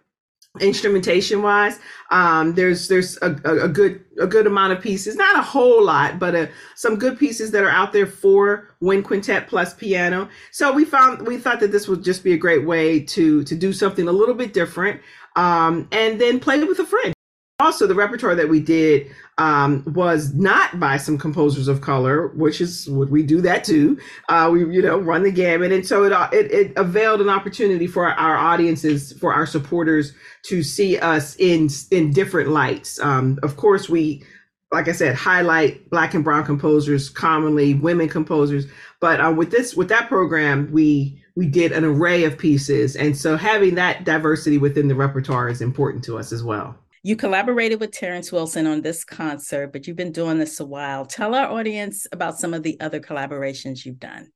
instrumentation 0.58 1.42
wise 1.42 1.78
um 2.10 2.54
there's 2.56 2.88
there's 2.88 3.16
a, 3.22 3.30
a, 3.44 3.68
good 3.68 4.04
a 4.20 4.26
good 4.26 4.48
amount 4.48 4.72
of 4.72 4.80
pieces 4.80 5.14
not 5.14 5.38
a 5.38 5.42
whole 5.42 5.84
lot 5.84 6.18
but 6.18 6.34
a, 6.34 6.42
uh, 6.42 6.46
some 6.74 6.96
good 6.96 7.16
pieces 7.16 7.52
that 7.52 7.62
are 7.62 7.70
out 7.70 7.92
there 7.92 8.06
for 8.06 8.68
wind 8.80 9.04
quintet 9.04 9.46
plus 9.46 9.74
piano. 9.74 10.28
So 10.50 10.72
we 10.72 10.84
found 10.84 11.24
we 11.24 11.36
thought 11.36 11.60
that 11.60 11.70
this 11.70 11.86
would 11.86 12.02
just 12.02 12.24
be 12.24 12.32
a 12.32 12.36
great 12.36 12.66
way 12.66 12.98
to 12.98 13.44
to 13.44 13.54
do 13.54 13.72
something 13.72 14.08
a 14.08 14.12
little 14.12 14.34
bit 14.34 14.52
different 14.52 15.00
um 15.36 15.86
and 15.92 16.20
then 16.20 16.40
play 16.40 16.62
with 16.64 16.80
a 16.80 16.86
friend 16.86 17.14
also 17.60 17.86
the 17.86 17.94
repertoire 17.94 18.34
that 18.34 18.48
we 18.48 18.60
did 18.60 19.10
um, 19.38 19.84
was 19.94 20.34
not 20.34 20.80
by 20.80 20.96
some 20.96 21.16
composers 21.16 21.68
of 21.68 21.80
color, 21.80 22.28
which 22.28 22.60
is 22.60 22.88
would 22.88 23.10
we 23.10 23.22
do 23.22 23.40
that 23.40 23.64
too? 23.64 23.98
Uh, 24.28 24.50
we 24.52 24.60
you 24.74 24.82
know 24.82 24.98
run 24.98 25.22
the 25.22 25.30
gamut, 25.30 25.72
and 25.72 25.86
so 25.86 26.04
it, 26.04 26.12
it 26.32 26.50
it 26.50 26.72
availed 26.76 27.20
an 27.20 27.28
opportunity 27.28 27.86
for 27.86 28.06
our 28.06 28.36
audiences, 28.36 29.12
for 29.12 29.32
our 29.32 29.46
supporters 29.46 30.12
to 30.44 30.62
see 30.62 30.98
us 30.98 31.36
in 31.36 31.68
in 31.90 32.12
different 32.12 32.50
lights. 32.50 33.00
Um, 33.00 33.38
of 33.42 33.56
course, 33.56 33.88
we 33.88 34.22
like 34.72 34.88
I 34.88 34.92
said, 34.92 35.16
highlight 35.16 35.90
black 35.90 36.14
and 36.14 36.22
brown 36.22 36.44
composers, 36.44 37.08
commonly 37.08 37.74
women 37.74 38.08
composers. 38.08 38.66
But 39.00 39.20
uh, 39.20 39.32
with 39.32 39.50
this, 39.50 39.74
with 39.74 39.88
that 39.88 40.08
program, 40.08 40.70
we 40.70 41.20
we 41.34 41.46
did 41.46 41.72
an 41.72 41.84
array 41.84 42.24
of 42.24 42.36
pieces, 42.36 42.96
and 42.96 43.16
so 43.16 43.36
having 43.36 43.74
that 43.76 44.04
diversity 44.04 44.58
within 44.58 44.88
the 44.88 44.94
repertoire 44.94 45.48
is 45.48 45.60
important 45.60 46.04
to 46.04 46.18
us 46.18 46.32
as 46.32 46.42
well. 46.42 46.76
You 47.02 47.16
collaborated 47.16 47.80
with 47.80 47.92
Terrence 47.92 48.30
Wilson 48.30 48.66
on 48.66 48.82
this 48.82 49.04
concert, 49.04 49.72
but 49.72 49.86
you've 49.86 49.96
been 49.96 50.12
doing 50.12 50.38
this 50.38 50.60
a 50.60 50.66
while. 50.66 51.06
Tell 51.06 51.34
our 51.34 51.48
audience 51.48 52.06
about 52.12 52.38
some 52.38 52.52
of 52.52 52.62
the 52.62 52.78
other 52.80 53.00
collaborations 53.00 53.86
you've 53.86 53.98
done. 54.00 54.30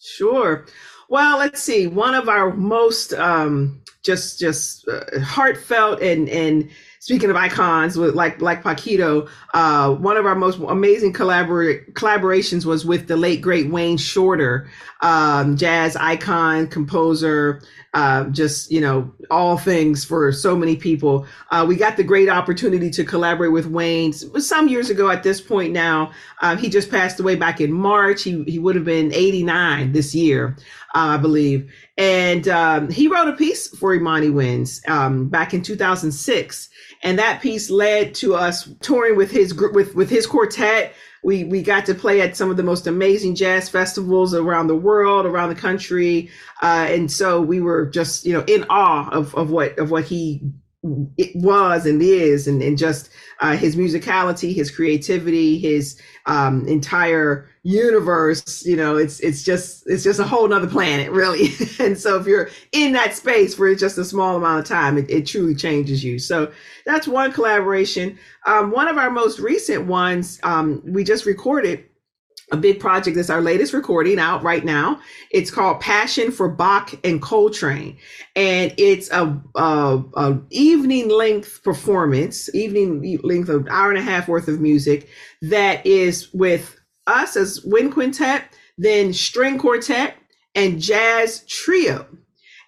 Sure. 0.00 0.66
Well, 1.08 1.38
let's 1.38 1.62
see. 1.62 1.86
One 1.86 2.14
of 2.14 2.28
our 2.28 2.54
most 2.54 3.14
um, 3.14 3.82
just 4.04 4.38
just 4.38 4.86
uh, 4.86 5.20
heartfelt 5.20 6.02
and 6.02 6.28
and 6.28 6.70
speaking 7.00 7.30
of 7.30 7.36
icons 7.36 7.96
with 7.96 8.14
like 8.14 8.40
like 8.40 8.62
Paquito, 8.62 9.28
uh, 9.52 9.94
one 9.94 10.16
of 10.16 10.26
our 10.26 10.34
most 10.34 10.58
amazing 10.58 11.12
collabor- 11.12 11.90
collaborations 11.94 12.64
was 12.64 12.84
with 12.84 13.08
the 13.08 13.16
late 13.16 13.40
great 13.40 13.70
Wayne 13.70 13.96
Shorter, 13.96 14.70
um, 15.00 15.56
jazz 15.56 15.96
icon, 15.96 16.66
composer, 16.68 17.62
uh, 17.94 18.24
just 18.24 18.70
you 18.72 18.80
know 18.80 19.10
all 19.30 19.56
things 19.56 20.04
for 20.04 20.32
so 20.32 20.56
many 20.56 20.76
people. 20.76 21.26
Uh, 21.50 21.64
we 21.66 21.76
got 21.76 21.96
the 21.96 22.02
great 22.02 22.28
opportunity 22.28 22.90
to 22.90 23.04
collaborate 23.04 23.52
with 23.52 23.66
Wayne 23.66 24.12
some 24.12 24.68
years 24.68 24.90
ago. 24.90 25.08
At 25.10 25.22
this 25.22 25.40
point 25.40 25.72
now, 25.72 26.10
uh, 26.42 26.56
he 26.56 26.68
just 26.68 26.90
passed 26.90 27.20
away 27.20 27.36
back 27.36 27.60
in 27.60 27.72
March. 27.72 28.24
He 28.24 28.42
he 28.44 28.58
would 28.58 28.74
have 28.74 28.84
been 28.84 29.12
89 29.14 29.92
this 29.92 30.14
year, 30.14 30.56
uh, 30.94 31.14
I 31.14 31.16
believe. 31.16 31.72
And 31.96 32.48
um, 32.48 32.90
he 32.90 33.06
wrote 33.06 33.28
a 33.28 33.32
piece 33.32 33.68
for 33.68 33.94
Imani 33.94 34.30
Winds 34.30 34.82
um, 34.88 35.28
back 35.28 35.54
in 35.54 35.62
2006, 35.62 36.68
and 37.04 37.18
that 37.18 37.40
piece 37.40 37.70
led 37.70 38.14
to 38.16 38.34
us 38.34 38.68
touring 38.80 39.16
with 39.16 39.30
his 39.30 39.52
group 39.52 39.72
with 39.72 39.94
with 39.94 40.10
his 40.10 40.26
quartet. 40.26 40.94
We 41.24 41.44
we 41.44 41.62
got 41.62 41.86
to 41.86 41.94
play 41.94 42.20
at 42.20 42.36
some 42.36 42.50
of 42.50 42.56
the 42.56 42.62
most 42.62 42.86
amazing 42.86 43.34
jazz 43.34 43.68
festivals 43.68 44.34
around 44.34 44.66
the 44.66 44.76
world, 44.76 45.26
around 45.26 45.48
the 45.48 45.60
country, 45.60 46.30
uh, 46.62 46.86
and 46.88 47.10
so 47.10 47.40
we 47.40 47.60
were 47.60 47.86
just 47.86 48.26
you 48.26 48.32
know 48.34 48.44
in 48.46 48.64
awe 48.68 49.08
of 49.10 49.34
of 49.34 49.50
what 49.50 49.78
of 49.78 49.90
what 49.90 50.04
he 50.04 50.42
it 51.16 51.30
was 51.34 51.86
and 51.86 52.02
is 52.02 52.46
and, 52.46 52.62
and 52.62 52.76
just 52.76 53.08
uh, 53.40 53.56
his 53.56 53.74
musicality 53.74 54.54
his 54.54 54.70
creativity 54.70 55.58
his 55.58 55.98
um, 56.26 56.66
entire 56.68 57.48
universe 57.66 58.64
you 58.66 58.76
know 58.76 58.98
it's 58.98 59.20
it's 59.20 59.42
just 59.42 59.84
it's 59.86 60.04
just 60.04 60.20
a 60.20 60.24
whole 60.24 60.46
nother 60.46 60.68
planet 60.68 61.10
really. 61.10 61.48
And 61.80 61.98
so 61.98 62.18
if 62.18 62.26
you're 62.26 62.48
in 62.72 62.92
that 62.92 63.14
space 63.14 63.54
for 63.54 63.74
just 63.74 63.98
a 63.98 64.04
small 64.04 64.36
amount 64.36 64.60
of 64.60 64.64
time 64.66 64.96
it, 64.96 65.10
it 65.10 65.26
truly 65.26 65.54
changes 65.54 66.04
you. 66.04 66.18
So 66.18 66.52
that's 66.86 67.08
one 67.08 67.32
collaboration. 67.32 68.18
Um, 68.46 68.70
one 68.70 68.86
of 68.88 68.96
our 68.96 69.10
most 69.10 69.38
recent 69.38 69.86
ones 69.86 70.38
um, 70.42 70.82
we 70.84 71.04
just 71.04 71.26
recorded 71.26 71.84
a 72.52 72.56
big 72.56 72.80
project. 72.80 73.16
That's 73.16 73.30
our 73.30 73.40
latest 73.40 73.72
recording 73.72 74.18
out 74.18 74.42
right 74.42 74.64
now. 74.64 75.00
It's 75.30 75.50
called 75.50 75.80
Passion 75.80 76.30
for 76.30 76.48
Bach 76.48 76.94
and 77.02 77.20
Coltrane, 77.20 77.96
and 78.36 78.74
it's 78.76 79.10
a, 79.10 79.40
a, 79.54 80.02
a 80.14 80.40
evening 80.50 81.08
length 81.08 81.62
performance, 81.64 82.54
evening 82.54 83.18
length 83.22 83.48
of 83.48 83.66
hour 83.68 83.90
and 83.90 83.98
a 83.98 84.02
half 84.02 84.28
worth 84.28 84.48
of 84.48 84.60
music 84.60 85.08
that 85.40 85.84
is 85.86 86.32
with 86.34 86.78
us 87.06 87.36
as 87.36 87.62
wind 87.64 87.92
quintet, 87.92 88.44
then 88.78 89.12
string 89.12 89.58
quartet 89.58 90.16
and 90.54 90.80
jazz 90.80 91.44
trio. 91.46 92.06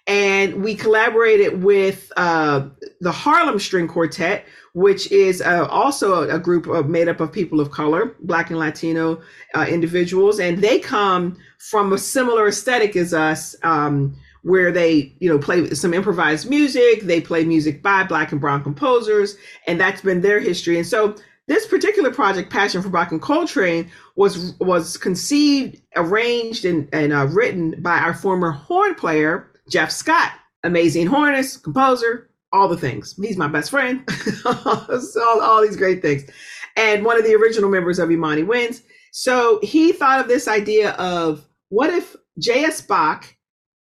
And 0.07 0.63
we 0.63 0.73
collaborated 0.73 1.61
with 1.61 2.11
uh, 2.15 2.69
the 3.01 3.11
Harlem 3.11 3.59
String 3.59 3.89
Quartet, 3.89 4.45
which 4.73 5.11
is 5.11 5.41
uh, 5.41 5.67
also 5.69 6.29
a 6.29 6.39
group 6.39 6.65
of, 6.65 6.87
made 6.87 7.09
up 7.09 7.19
of 7.19 7.33
people 7.33 7.59
of 7.59 7.71
color, 7.71 8.15
Black 8.21 8.49
and 8.49 8.57
Latino 8.57 9.21
uh, 9.53 9.65
individuals, 9.67 10.39
and 10.39 10.59
they 10.59 10.79
come 10.79 11.35
from 11.59 11.91
a 11.91 11.97
similar 11.97 12.47
aesthetic 12.47 12.95
as 12.95 13.13
us, 13.13 13.53
um, 13.63 14.15
where 14.43 14.71
they, 14.71 15.13
you 15.19 15.27
know, 15.27 15.37
play 15.37 15.69
some 15.71 15.93
improvised 15.93 16.49
music. 16.49 17.01
They 17.01 17.19
play 17.19 17.43
music 17.43 17.83
by 17.83 18.03
Black 18.03 18.31
and 18.31 18.39
Brown 18.39 18.63
composers, 18.63 19.35
and 19.67 19.77
that's 19.77 20.01
been 20.01 20.21
their 20.21 20.39
history. 20.39 20.77
And 20.77 20.87
so, 20.87 21.15
this 21.47 21.65
particular 21.65 22.11
project, 22.11 22.51
Passion 22.51 22.81
for 22.81 22.89
Bach 22.89 23.11
and 23.11 23.21
Coltrane, 23.21 23.89
was 24.15 24.53
was 24.59 24.97
conceived, 24.97 25.81
arranged, 25.95 26.65
and, 26.65 26.89
and 26.93 27.13
uh, 27.13 27.27
written 27.27 27.81
by 27.81 27.97
our 27.97 28.13
former 28.13 28.51
horn 28.51 28.95
player 28.95 29.51
Jeff 29.69 29.91
Scott, 29.91 30.33
amazing 30.63 31.07
hornist, 31.07 31.63
composer, 31.63 32.29
all 32.51 32.67
the 32.67 32.77
things. 32.77 33.15
He's 33.21 33.37
my 33.37 33.47
best 33.47 33.71
friend. 33.71 34.07
all, 34.45 35.41
all 35.41 35.61
these 35.61 35.77
great 35.77 36.01
things. 36.01 36.29
And 36.75 37.03
one 37.03 37.17
of 37.17 37.23
the 37.23 37.35
original 37.35 37.69
members 37.69 37.99
of 37.99 38.11
Imani 38.11 38.43
Winds. 38.43 38.83
So 39.11 39.59
he 39.63 39.91
thought 39.91 40.19
of 40.19 40.27
this 40.27 40.47
idea 40.47 40.91
of 40.91 41.45
what 41.69 41.89
if 41.89 42.15
J.S. 42.39 42.81
Bach 42.81 43.35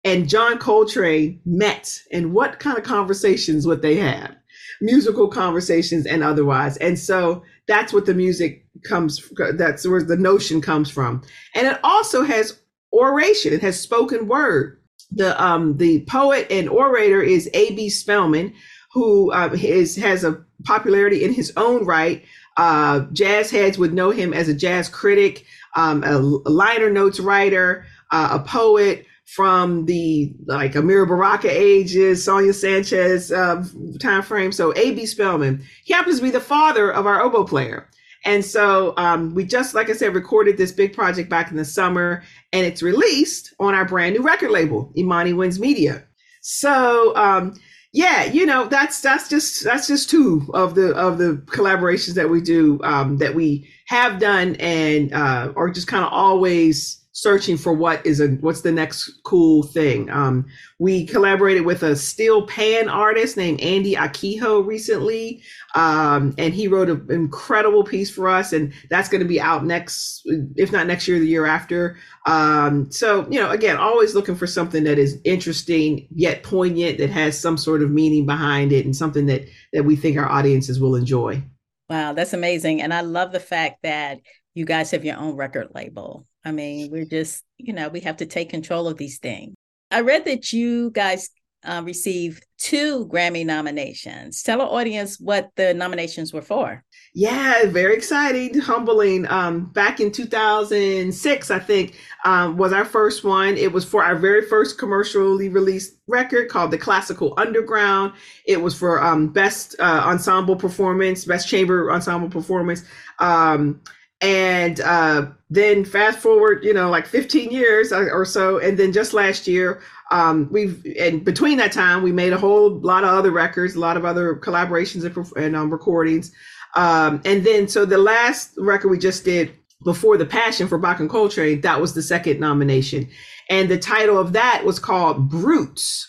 and 0.04 0.28
John 0.28 0.58
Coltrane 0.58 1.40
met 1.44 2.00
and 2.10 2.32
what 2.32 2.58
kind 2.58 2.76
of 2.76 2.84
conversations 2.84 3.66
would 3.66 3.82
they 3.82 3.96
have? 3.96 4.34
Musical 4.82 5.28
conversations 5.28 6.06
and 6.06 6.22
otherwise. 6.22 6.76
And 6.78 6.98
so 6.98 7.42
that's 7.66 7.92
what 7.92 8.04
the 8.04 8.14
music 8.14 8.66
comes, 8.84 9.30
that's 9.54 9.86
where 9.86 10.02
the 10.02 10.16
notion 10.16 10.60
comes 10.60 10.90
from. 10.90 11.22
And 11.54 11.66
it 11.66 11.78
also 11.82 12.22
has 12.22 12.60
oration, 12.92 13.52
it 13.52 13.62
has 13.62 13.80
spoken 13.80 14.28
word 14.28 14.78
the 15.14 15.42
um 15.42 15.76
the 15.76 16.04
poet 16.06 16.46
and 16.50 16.68
orator 16.68 17.22
is 17.22 17.48
A.B. 17.54 17.90
Spellman, 17.90 18.54
who 18.92 19.30
uh, 19.32 19.50
is 19.52 19.96
has 19.96 20.24
a 20.24 20.42
popularity 20.64 21.24
in 21.24 21.32
his 21.32 21.52
own 21.56 21.84
right. 21.84 22.24
Uh, 22.56 23.00
jazz 23.12 23.50
heads 23.50 23.78
would 23.78 23.94
know 23.94 24.10
him 24.10 24.34
as 24.34 24.48
a 24.48 24.54
jazz 24.54 24.88
critic, 24.88 25.44
um, 25.74 26.04
a, 26.04 26.18
liner 26.18 26.90
notes 26.90 27.18
writer, 27.18 27.86
uh, 28.10 28.38
a 28.40 28.46
poet 28.46 29.06
from 29.34 29.86
the 29.86 30.34
like 30.44 30.72
Amiri 30.72 31.08
Baraka 31.08 31.48
ages, 31.48 32.22
Sonia 32.22 32.52
Sanchez 32.52 33.32
uh, 33.32 33.64
time 33.98 34.22
frame. 34.22 34.52
So 34.52 34.74
A.B. 34.76 35.06
Spellman, 35.06 35.64
he 35.84 35.94
happens 35.94 36.18
to 36.18 36.22
be 36.22 36.30
the 36.30 36.40
father 36.40 36.92
of 36.92 37.06
our 37.06 37.22
oboe 37.22 37.44
player. 37.44 37.88
And 38.24 38.44
so 38.44 38.92
um, 38.98 39.34
we 39.34 39.44
just, 39.44 39.74
like 39.74 39.88
I 39.88 39.94
said, 39.94 40.14
recorded 40.14 40.58
this 40.58 40.70
big 40.70 40.92
project 40.92 41.30
back 41.30 41.50
in 41.50 41.56
the 41.56 41.64
summer, 41.64 42.22
and 42.52 42.64
it's 42.64 42.82
released 42.82 43.54
on 43.58 43.74
our 43.74 43.84
brand 43.84 44.14
new 44.14 44.22
record 44.22 44.50
label, 44.50 44.92
Imani 44.96 45.32
Winds 45.32 45.58
Media. 45.58 46.04
So 46.42 47.16
um, 47.16 47.54
yeah, 47.92 48.24
you 48.24 48.44
know 48.44 48.66
that's 48.66 49.00
that's 49.00 49.28
just 49.28 49.64
that's 49.64 49.88
just 49.88 50.10
two 50.10 50.48
of 50.52 50.74
the 50.74 50.94
of 50.94 51.18
the 51.18 51.42
collaborations 51.46 52.14
that 52.14 52.28
we 52.28 52.42
do 52.42 52.80
um, 52.82 53.16
that 53.16 53.34
we 53.34 53.68
have 53.86 54.20
done 54.20 54.56
and 54.56 55.12
uh, 55.14 55.52
are 55.56 55.70
just 55.70 55.88
kind 55.88 56.04
of 56.04 56.12
always 56.12 57.01
searching 57.12 57.58
for 57.58 57.74
what 57.74 58.04
is 58.06 58.20
a 58.20 58.28
what's 58.40 58.62
the 58.62 58.72
next 58.72 59.20
cool 59.22 59.62
thing. 59.62 60.10
Um, 60.10 60.46
we 60.78 61.06
collaborated 61.06 61.64
with 61.64 61.82
a 61.82 61.94
steel 61.94 62.46
pan 62.46 62.88
artist 62.88 63.36
named 63.36 63.60
Andy 63.60 63.94
Akiho 63.94 64.66
recently, 64.66 65.42
um, 65.74 66.34
and 66.38 66.54
he 66.54 66.68
wrote 66.68 66.88
an 66.88 67.06
incredible 67.10 67.84
piece 67.84 68.10
for 68.10 68.28
us, 68.28 68.52
and 68.52 68.72
that's 68.90 69.10
going 69.10 69.22
to 69.22 69.28
be 69.28 69.40
out 69.40 69.64
next, 69.64 70.22
if 70.56 70.72
not 70.72 70.86
next 70.86 71.06
year, 71.06 71.18
the 71.18 71.26
year 71.26 71.46
after. 71.46 71.98
Um, 72.26 72.90
so 72.90 73.26
you 73.30 73.38
know, 73.38 73.50
again, 73.50 73.76
always 73.76 74.14
looking 74.14 74.34
for 74.34 74.46
something 74.46 74.84
that 74.84 74.98
is 74.98 75.20
interesting 75.24 76.08
yet 76.14 76.42
poignant, 76.42 76.98
that 76.98 77.10
has 77.10 77.38
some 77.38 77.58
sort 77.58 77.82
of 77.82 77.90
meaning 77.90 78.24
behind 78.24 78.72
it, 78.72 78.86
and 78.86 78.96
something 78.96 79.26
that 79.26 79.42
that 79.74 79.84
we 79.84 79.96
think 79.96 80.16
our 80.16 80.28
audiences 80.28 80.80
will 80.80 80.96
enjoy. 80.96 81.42
Wow, 81.90 82.14
that's 82.14 82.32
amazing, 82.32 82.80
and 82.80 82.94
I 82.94 83.02
love 83.02 83.32
the 83.32 83.40
fact 83.40 83.82
that 83.82 84.20
you 84.54 84.64
guys 84.64 84.90
have 84.92 85.04
your 85.04 85.18
own 85.18 85.36
record 85.36 85.68
label. 85.74 86.26
I 86.44 86.52
mean, 86.52 86.90
we're 86.90 87.04
just, 87.04 87.44
you 87.58 87.72
know, 87.72 87.88
we 87.88 88.00
have 88.00 88.18
to 88.18 88.26
take 88.26 88.50
control 88.50 88.88
of 88.88 88.96
these 88.96 89.18
things. 89.18 89.54
I 89.90 90.00
read 90.00 90.24
that 90.24 90.52
you 90.52 90.90
guys 90.90 91.30
uh, 91.64 91.82
received 91.84 92.44
two 92.58 93.06
Grammy 93.06 93.46
nominations. 93.46 94.42
Tell 94.42 94.60
our 94.60 94.68
audience 94.68 95.20
what 95.20 95.50
the 95.56 95.74
nominations 95.74 96.32
were 96.32 96.42
for. 96.42 96.82
Yeah, 97.14 97.66
very 97.66 97.94
exciting, 97.94 98.58
humbling. 98.58 99.26
Um, 99.28 99.66
back 99.66 100.00
in 100.00 100.10
2006, 100.10 101.50
I 101.50 101.58
think, 101.58 101.94
um, 102.24 102.56
was 102.56 102.72
our 102.72 102.84
first 102.84 103.22
one. 103.22 103.56
It 103.56 103.70
was 103.70 103.84
for 103.84 104.02
our 104.02 104.16
very 104.16 104.46
first 104.46 104.78
commercially 104.78 105.48
released 105.48 105.98
record 106.06 106.48
called 106.48 106.70
The 106.70 106.78
Classical 106.78 107.34
Underground. 107.36 108.14
It 108.46 108.60
was 108.60 108.76
for 108.76 109.02
um, 109.02 109.28
Best 109.28 109.76
uh, 109.78 110.02
Ensemble 110.06 110.56
Performance, 110.56 111.24
Best 111.24 111.48
Chamber 111.48 111.92
Ensemble 111.92 112.30
Performance. 112.30 112.84
Um, 113.18 113.82
and 114.22 114.80
uh, 114.80 115.26
then 115.50 115.84
fast 115.84 116.20
forward, 116.20 116.64
you 116.64 116.72
know, 116.72 116.88
like 116.88 117.06
15 117.06 117.50
years 117.50 117.92
or 117.92 118.24
so, 118.24 118.58
and 118.58 118.78
then 118.78 118.92
just 118.92 119.12
last 119.12 119.48
year, 119.48 119.82
um, 120.12 120.48
we've 120.50 120.86
and 120.98 121.24
between 121.24 121.58
that 121.58 121.72
time, 121.72 122.02
we 122.02 122.12
made 122.12 122.32
a 122.32 122.38
whole 122.38 122.70
lot 122.70 123.02
of 123.02 123.10
other 123.10 123.32
records, 123.32 123.74
a 123.74 123.80
lot 123.80 123.96
of 123.96 124.04
other 124.04 124.36
collaborations 124.36 125.04
and, 125.04 125.44
and 125.44 125.56
um, 125.56 125.70
recordings, 125.70 126.32
um, 126.76 127.20
and 127.24 127.44
then 127.44 127.66
so 127.66 127.84
the 127.84 127.98
last 127.98 128.52
record 128.56 128.88
we 128.88 128.98
just 128.98 129.24
did 129.24 129.52
before 129.84 130.16
the 130.16 130.24
Passion 130.24 130.68
for 130.68 130.78
Bach 130.78 131.00
and 131.00 131.10
Coltrane, 131.10 131.60
that 131.62 131.80
was 131.80 131.92
the 131.92 132.02
second 132.02 132.38
nomination, 132.38 133.08
and 133.50 133.68
the 133.68 133.78
title 133.78 134.18
of 134.18 134.34
that 134.34 134.62
was 134.64 134.78
called 134.78 135.28
Bruits, 135.28 136.08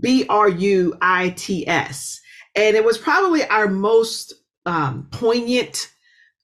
B 0.00 0.26
R 0.28 0.48
U 0.48 0.96
I 1.00 1.30
T 1.30 1.68
S, 1.68 2.20
and 2.56 2.74
it 2.74 2.84
was 2.84 2.98
probably 2.98 3.44
our 3.44 3.68
most 3.68 4.34
um, 4.66 5.06
poignant 5.12 5.92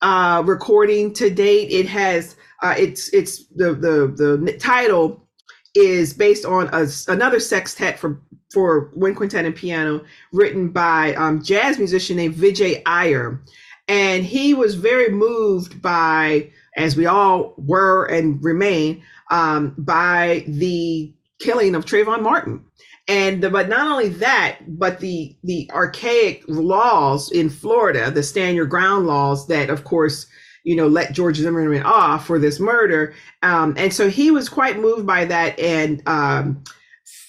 uh, 0.02 0.43
recording 0.47 1.12
to 1.14 1.31
date. 1.31 1.71
It 1.71 1.87
has 1.87 2.37
uh, 2.62 2.75
it's 2.76 3.12
it's 3.12 3.47
the 3.49 3.75
the 3.75 4.12
the 4.17 4.52
title 4.59 5.26
is 5.75 6.12
based 6.12 6.45
on 6.45 6.69
a, 6.73 6.87
another 7.09 7.40
sextet 7.40 7.99
for 7.99 8.21
for 8.52 8.90
wind 8.95 9.17
quintet 9.17 9.45
and 9.45 9.55
piano 9.55 10.02
written 10.33 10.69
by 10.69 11.14
um, 11.14 11.43
jazz 11.43 11.78
musician 11.78 12.17
named 12.17 12.35
Vijay 12.35 12.83
Iyer, 12.87 13.40
and 13.87 14.25
he 14.25 14.55
was 14.55 14.75
very 14.75 15.11
moved 15.11 15.83
by, 15.83 16.50
as 16.76 16.97
we 16.97 17.07
all 17.07 17.55
were 17.59 18.07
and 18.07 18.43
remain, 18.43 19.02
um, 19.31 19.75
by 19.78 20.45
the 20.49 21.12
killing 21.38 21.75
of 21.75 21.85
Trayvon 21.85 22.23
Martin 22.23 22.64
and 23.09 23.43
the, 23.43 23.50
but 23.50 23.69
not 23.69 23.88
only 23.88 24.09
that 24.09 24.59
but 24.69 25.00
the 25.00 25.37
the 25.43 25.69
archaic 25.73 26.45
laws 26.47 27.33
in 27.33 27.49
florida 27.50 28.11
the 28.11 28.23
stand 28.23 28.55
your 28.55 28.67
ground 28.67 29.07
laws 29.07 29.47
that 29.49 29.71
of 29.71 29.85
course 29.85 30.27
you 30.65 30.77
know 30.77 30.87
let 30.87 31.12
george 31.12 31.37
zimmerman 31.37 31.83
off 31.83 32.27
for 32.27 32.38
this 32.38 32.61
murder. 32.61 33.15
Um, 33.43 33.75
and 33.79 33.93
so 33.93 34.11
he 34.11 34.31
was 34.31 34.49
quite 34.49 34.79
moved 34.79 35.07
by 35.07 35.25
that 35.25 35.59
and 35.59 36.07
um, 36.07 36.62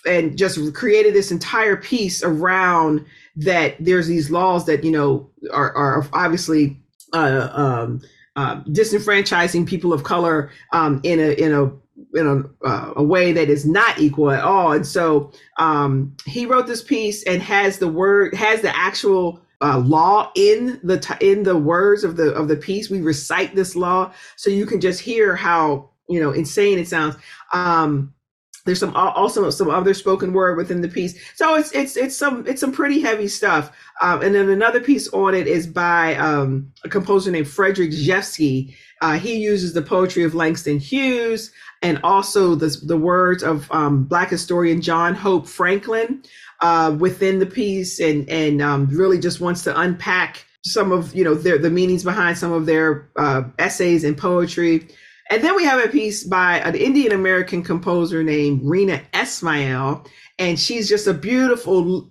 and 0.05 0.37
just 0.37 0.73
created 0.73 1.13
this 1.13 1.31
entire 1.31 1.77
piece 1.77 2.23
around 2.23 3.05
that 3.37 3.75
there's 3.79 4.07
these 4.07 4.29
laws 4.29 4.65
that 4.65 4.83
you 4.83 4.91
know 4.91 5.29
are, 5.53 5.73
are 5.73 6.07
obviously 6.13 6.77
uh, 7.13 7.49
um, 7.53 8.01
uh, 8.35 8.61
disenfranchising 8.63 9.65
people 9.65 9.93
of 9.93 10.03
color 10.03 10.51
um, 10.73 10.99
in 11.03 11.19
a 11.19 11.31
in 11.33 11.53
a 11.53 11.71
in 12.13 12.27
a, 12.27 12.65
uh, 12.67 12.93
a 12.95 13.03
way 13.03 13.31
that 13.31 13.49
is 13.49 13.65
not 13.65 13.99
equal 13.99 14.31
at 14.31 14.43
all. 14.43 14.71
And 14.71 14.85
so 14.85 15.31
um, 15.57 16.15
he 16.25 16.45
wrote 16.45 16.67
this 16.67 16.83
piece 16.83 17.23
and 17.23 17.41
has 17.41 17.79
the 17.79 17.87
word 17.87 18.33
has 18.33 18.61
the 18.61 18.75
actual 18.75 19.41
uh, 19.61 19.77
law 19.79 20.31
in 20.35 20.79
the 20.83 20.99
t- 20.99 21.31
in 21.31 21.43
the 21.43 21.57
words 21.57 22.03
of 22.03 22.15
the 22.15 22.33
of 22.33 22.47
the 22.47 22.55
piece. 22.55 22.89
We 22.89 23.01
recite 23.01 23.55
this 23.55 23.75
law 23.75 24.13
so 24.35 24.49
you 24.49 24.65
can 24.65 24.79
just 24.79 25.01
hear 25.01 25.35
how 25.35 25.89
you 26.07 26.19
know 26.19 26.31
insane 26.31 26.79
it 26.79 26.87
sounds. 26.87 27.15
Um, 27.53 28.13
there's 28.65 28.79
some 28.79 28.95
also 28.95 29.49
some 29.49 29.69
other 29.69 29.93
spoken 29.93 30.33
word 30.33 30.57
within 30.57 30.81
the 30.81 30.87
piece, 30.87 31.19
so 31.35 31.55
it's 31.55 31.71
it's 31.71 31.97
it's 31.97 32.15
some 32.15 32.45
it's 32.45 32.61
some 32.61 32.71
pretty 32.71 33.01
heavy 33.01 33.27
stuff. 33.27 33.71
Um, 34.01 34.21
and 34.21 34.35
then 34.35 34.49
another 34.49 34.79
piece 34.79 35.07
on 35.09 35.33
it 35.33 35.47
is 35.47 35.65
by 35.65 36.15
um, 36.15 36.71
a 36.83 36.89
composer 36.89 37.31
named 37.31 37.47
Frederick 37.47 37.91
Rzewski. 37.91 38.75
Uh, 39.01 39.17
he 39.17 39.37
uses 39.37 39.73
the 39.73 39.81
poetry 39.81 40.23
of 40.23 40.35
Langston 40.35 40.77
Hughes 40.77 41.51
and 41.81 41.99
also 42.03 42.55
the 42.55 42.75
the 42.83 42.97
words 42.97 43.43
of 43.43 43.71
um, 43.71 44.03
Black 44.03 44.29
historian 44.29 44.81
John 44.81 45.15
Hope 45.15 45.47
Franklin 45.47 46.23
uh, 46.61 46.95
within 46.99 47.39
the 47.39 47.45
piece, 47.45 47.99
and 47.99 48.29
and 48.29 48.61
um, 48.61 48.87
really 48.87 49.19
just 49.19 49.39
wants 49.39 49.63
to 49.63 49.79
unpack 49.79 50.45
some 50.65 50.91
of 50.91 51.15
you 51.15 51.23
know 51.23 51.33
their 51.33 51.57
the 51.57 51.69
meanings 51.69 52.03
behind 52.03 52.37
some 52.37 52.51
of 52.51 52.65
their 52.65 53.09
uh, 53.15 53.43
essays 53.57 54.03
and 54.03 54.17
poetry. 54.17 54.87
And 55.31 55.43
then 55.43 55.55
we 55.55 55.63
have 55.63 55.83
a 55.83 55.87
piece 55.87 56.23
by 56.23 56.57
an 56.59 56.73
Indian 56.73 57.11
American 57.11 57.63
composer 57.63 58.23
named 58.23 58.63
Reena 58.63 59.03
Esmail, 59.11 60.07
and 60.39 60.57
she's 60.57 60.87
just 60.87 61.05
a 61.05 61.13
beautiful 61.13 62.09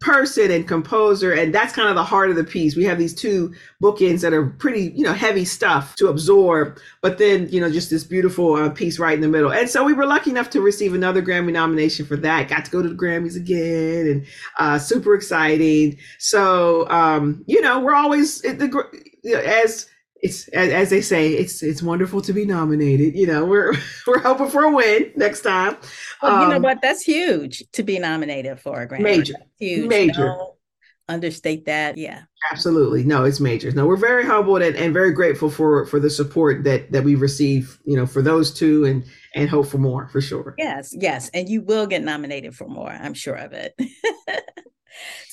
person 0.00 0.50
and 0.50 0.68
composer. 0.68 1.32
And 1.32 1.54
that's 1.54 1.72
kind 1.72 1.88
of 1.88 1.94
the 1.94 2.04
heart 2.04 2.28
of 2.28 2.36
the 2.36 2.44
piece. 2.44 2.76
We 2.76 2.84
have 2.84 2.98
these 2.98 3.14
two 3.14 3.54
bookends 3.82 4.20
that 4.20 4.34
are 4.34 4.46
pretty 4.46 4.92
you 4.94 5.02
know 5.02 5.14
heavy 5.14 5.46
stuff 5.46 5.96
to 5.96 6.08
absorb 6.08 6.78
but 7.00 7.16
then 7.16 7.48
you 7.48 7.60
know 7.60 7.70
just 7.70 7.88
this 7.88 8.04
beautiful 8.04 8.54
uh, 8.54 8.68
piece 8.68 8.98
right 8.98 9.14
in 9.14 9.22
the 9.22 9.28
middle. 9.28 9.50
And 9.50 9.68
so 9.68 9.82
we 9.82 9.94
were 9.94 10.06
lucky 10.06 10.30
enough 10.30 10.50
to 10.50 10.60
receive 10.60 10.94
another 10.94 11.22
grammy 11.22 11.52
nomination 11.52 12.04
for 12.04 12.16
that. 12.18 12.48
Got 12.48 12.66
to 12.66 12.70
go 12.70 12.82
to 12.82 12.88
the 12.88 12.94
grammys 12.94 13.36
again 13.36 14.06
and 14.06 14.26
uh, 14.58 14.78
super 14.78 15.14
exciting. 15.14 15.98
So 16.18 16.88
um, 16.90 17.42
you 17.46 17.60
know 17.62 17.80
we're 17.80 17.94
always 17.94 18.42
the 18.42 19.42
as 19.46 19.88
it's 20.22 20.48
as 20.48 20.90
they 20.90 21.00
say, 21.00 21.32
it's 21.32 21.62
it's 21.62 21.82
wonderful 21.82 22.20
to 22.22 22.32
be 22.32 22.44
nominated. 22.44 23.14
You 23.14 23.26
know, 23.26 23.44
we're 23.44 23.74
we're 24.06 24.20
hoping 24.20 24.48
for 24.48 24.64
a 24.64 24.72
win 24.72 25.12
next 25.16 25.42
time. 25.42 25.76
Well, 26.22 26.34
um, 26.34 26.42
you 26.42 26.48
know 26.48 26.56
um, 26.56 26.62
what? 26.62 26.82
That's 26.82 27.02
huge 27.02 27.64
to 27.72 27.82
be 27.82 27.98
nominated 27.98 28.60
for 28.60 28.82
a 28.82 28.88
Grammy. 28.88 29.02
Major, 29.02 29.34
huge. 29.58 29.88
Major. 29.88 30.26
Don't 30.26 30.54
understate 31.08 31.66
that. 31.66 31.98
Yeah. 31.98 32.22
Absolutely. 32.50 33.04
No, 33.04 33.24
it's 33.24 33.40
major. 33.40 33.70
No, 33.72 33.86
we're 33.86 33.96
very 33.96 34.24
humbled 34.24 34.62
and, 34.62 34.74
and 34.74 34.94
very 34.94 35.12
grateful 35.12 35.50
for 35.50 35.84
for 35.86 36.00
the 36.00 36.10
support 36.10 36.64
that 36.64 36.90
that 36.92 37.04
we 37.04 37.14
receive. 37.14 37.78
You 37.84 37.96
know, 37.96 38.06
for 38.06 38.22
those 38.22 38.52
two 38.52 38.84
and 38.84 39.04
and 39.34 39.48
hope 39.48 39.66
for 39.66 39.78
more 39.78 40.08
for 40.08 40.20
sure. 40.20 40.54
Yes, 40.56 40.94
yes, 40.98 41.30
and 41.34 41.48
you 41.48 41.62
will 41.62 41.86
get 41.86 42.02
nominated 42.02 42.54
for 42.54 42.68
more. 42.68 42.90
I'm 42.90 43.14
sure 43.14 43.34
of 43.34 43.52
it. 43.52 43.74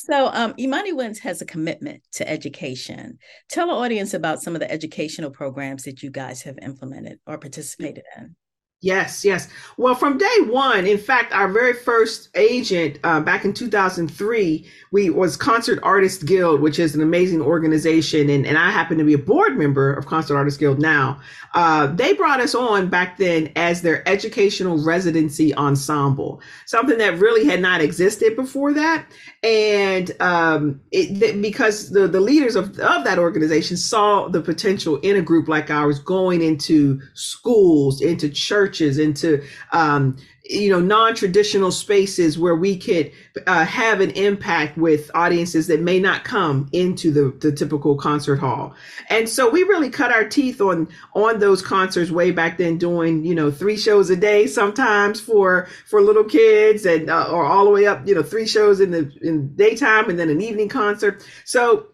So, 0.10 0.30
um, 0.34 0.54
Imani 0.58 0.94
Winds 0.94 1.20
has 1.20 1.42
a 1.42 1.46
commitment 1.46 2.02
to 2.14 2.30
education. 2.30 3.20
Tell 3.50 3.68
the 3.68 3.74
audience 3.74 4.14
about 4.14 4.42
some 4.42 4.56
of 4.56 4.62
the 4.62 4.72
educational 4.72 5.32
programs 5.32 5.84
that 5.84 6.02
you 6.02 6.10
guys 6.10 6.44
have 6.44 6.58
implemented 6.62 7.20
or 7.28 7.38
participated 7.38 8.06
in. 8.18 8.34
Yes, 8.82 9.26
yes. 9.26 9.48
Well, 9.78 9.96
from 9.96 10.20
day 10.20 10.38
one, 10.46 10.86
in 10.86 11.00
fact, 11.00 11.34
our 11.34 11.52
very 11.52 11.74
first 11.74 12.30
agent 12.36 13.00
uh, 13.04 13.20
back 13.20 13.44
in 13.44 13.52
2003, 13.52 14.70
we 14.92 15.10
was 15.10 15.36
Concert 15.36 15.80
Artist 15.82 16.28
Guild, 16.28 16.62
which 16.62 16.78
is 16.78 16.94
an 16.94 17.02
amazing 17.02 17.42
organization, 17.42 18.30
and, 18.30 18.46
and 18.46 18.56
I 18.56 18.70
happen 18.70 19.00
to 19.00 19.04
be 19.04 19.16
a 19.16 19.18
board 19.18 19.58
member 19.58 19.92
of 19.92 20.06
Concert 20.06 20.38
Artist 20.38 20.60
Guild 20.60 20.80
now. 20.80 21.20
Uh, 21.56 21.88
they 21.88 22.14
brought 22.14 22.40
us 22.40 22.54
on 22.54 22.88
back 22.88 23.18
then 23.18 23.52
as 23.56 23.82
their 23.82 24.08
educational 24.08 24.84
residency 24.86 25.56
ensemble, 25.56 26.40
something 26.68 27.00
that 27.00 27.18
really 27.18 27.46
had 27.46 27.62
not 27.62 27.82
existed 27.82 28.36
before 28.36 28.74
that, 28.74 29.08
and 29.42 30.12
um, 30.22 30.80
it, 30.92 31.42
because 31.42 31.90
the 31.90 32.08
the 32.08 32.22
leaders 32.22 32.56
of 32.56 32.78
of 32.80 33.04
that 33.06 33.18
organization 33.18 33.76
saw 33.76 34.28
the 34.28 34.42
potential 34.42 34.98
in 34.98 35.16
a 35.16 35.22
group 35.22 35.48
like 35.48 35.72
ours 35.72 35.98
going 35.98 36.44
into 36.44 37.02
schools, 37.16 38.02
into 38.02 38.30
churches 38.30 38.67
churches, 38.68 38.98
into 38.98 39.44
um, 39.72 40.18
you 40.44 40.70
know 40.70 40.80
non-traditional 40.80 41.72
spaces 41.72 42.38
where 42.38 42.56
we 42.56 42.78
could 42.78 43.12
uh, 43.48 43.66
have 43.66 44.02
an 44.02 44.12
impact 44.12 44.78
with 44.78 45.12
audiences 45.14 45.68
that 45.68 45.82
may 45.82 46.00
not 46.00 46.24
come 46.24 46.70
into 46.72 47.12
the, 47.12 47.38
the 47.40 47.52
typical 47.52 47.96
concert 47.96 48.38
hall. 48.38 48.74
And 49.10 49.28
so 49.28 49.50
we 49.50 49.64
really 49.64 49.90
cut 49.90 50.12
our 50.12 50.28
teeth 50.28 50.62
on 50.62 50.88
on 51.14 51.40
those 51.40 51.62
concerts 51.62 52.12
way 52.12 52.32
back 52.32 52.58
then 52.58 52.78
doing 52.78 53.24
you 53.24 53.36
know 53.36 53.52
three 53.52 53.78
shows 53.78 54.10
a 54.10 54.16
day 54.16 54.48
sometimes 54.48 55.20
for 55.20 55.68
for 55.86 56.02
little 56.02 56.26
kids 56.26 56.86
and 56.86 57.10
uh, 57.10 57.30
or 57.32 57.46
all 57.46 57.66
the 57.66 57.72
way 57.72 57.86
up 57.86 58.08
you 58.08 58.16
know 58.16 58.24
three 58.24 58.48
shows 58.48 58.80
in 58.80 58.92
the 58.92 59.12
in 59.22 59.56
daytime 59.56 60.10
and 60.10 60.20
then 60.20 60.30
an 60.30 60.42
evening 60.42 60.70
concert. 60.70 61.26
So 61.46 61.88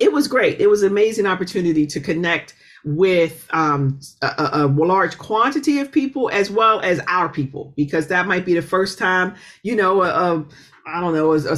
it 0.00 0.12
was 0.12 0.26
great. 0.26 0.60
It 0.60 0.68
was 0.68 0.82
an 0.82 0.90
amazing 0.90 1.26
opportunity 1.26 1.86
to 1.86 2.00
connect 2.00 2.54
with 2.84 3.46
um, 3.50 3.98
a, 4.22 4.50
a, 4.52 4.66
large 4.66 5.16
quantity 5.16 5.78
of 5.78 5.90
people 5.90 6.30
as 6.30 6.50
well 6.50 6.80
as 6.80 7.00
our 7.08 7.28
people, 7.28 7.72
because 7.76 8.08
that 8.08 8.26
might 8.26 8.44
be 8.44 8.54
the 8.54 8.62
first 8.62 8.98
time, 8.98 9.34
you 9.62 9.74
know, 9.74 10.02
a, 10.02 10.08
a 10.08 10.46
I 10.86 11.00
don't 11.00 11.14
know, 11.14 11.32
a, 11.32 11.38
a 11.38 11.56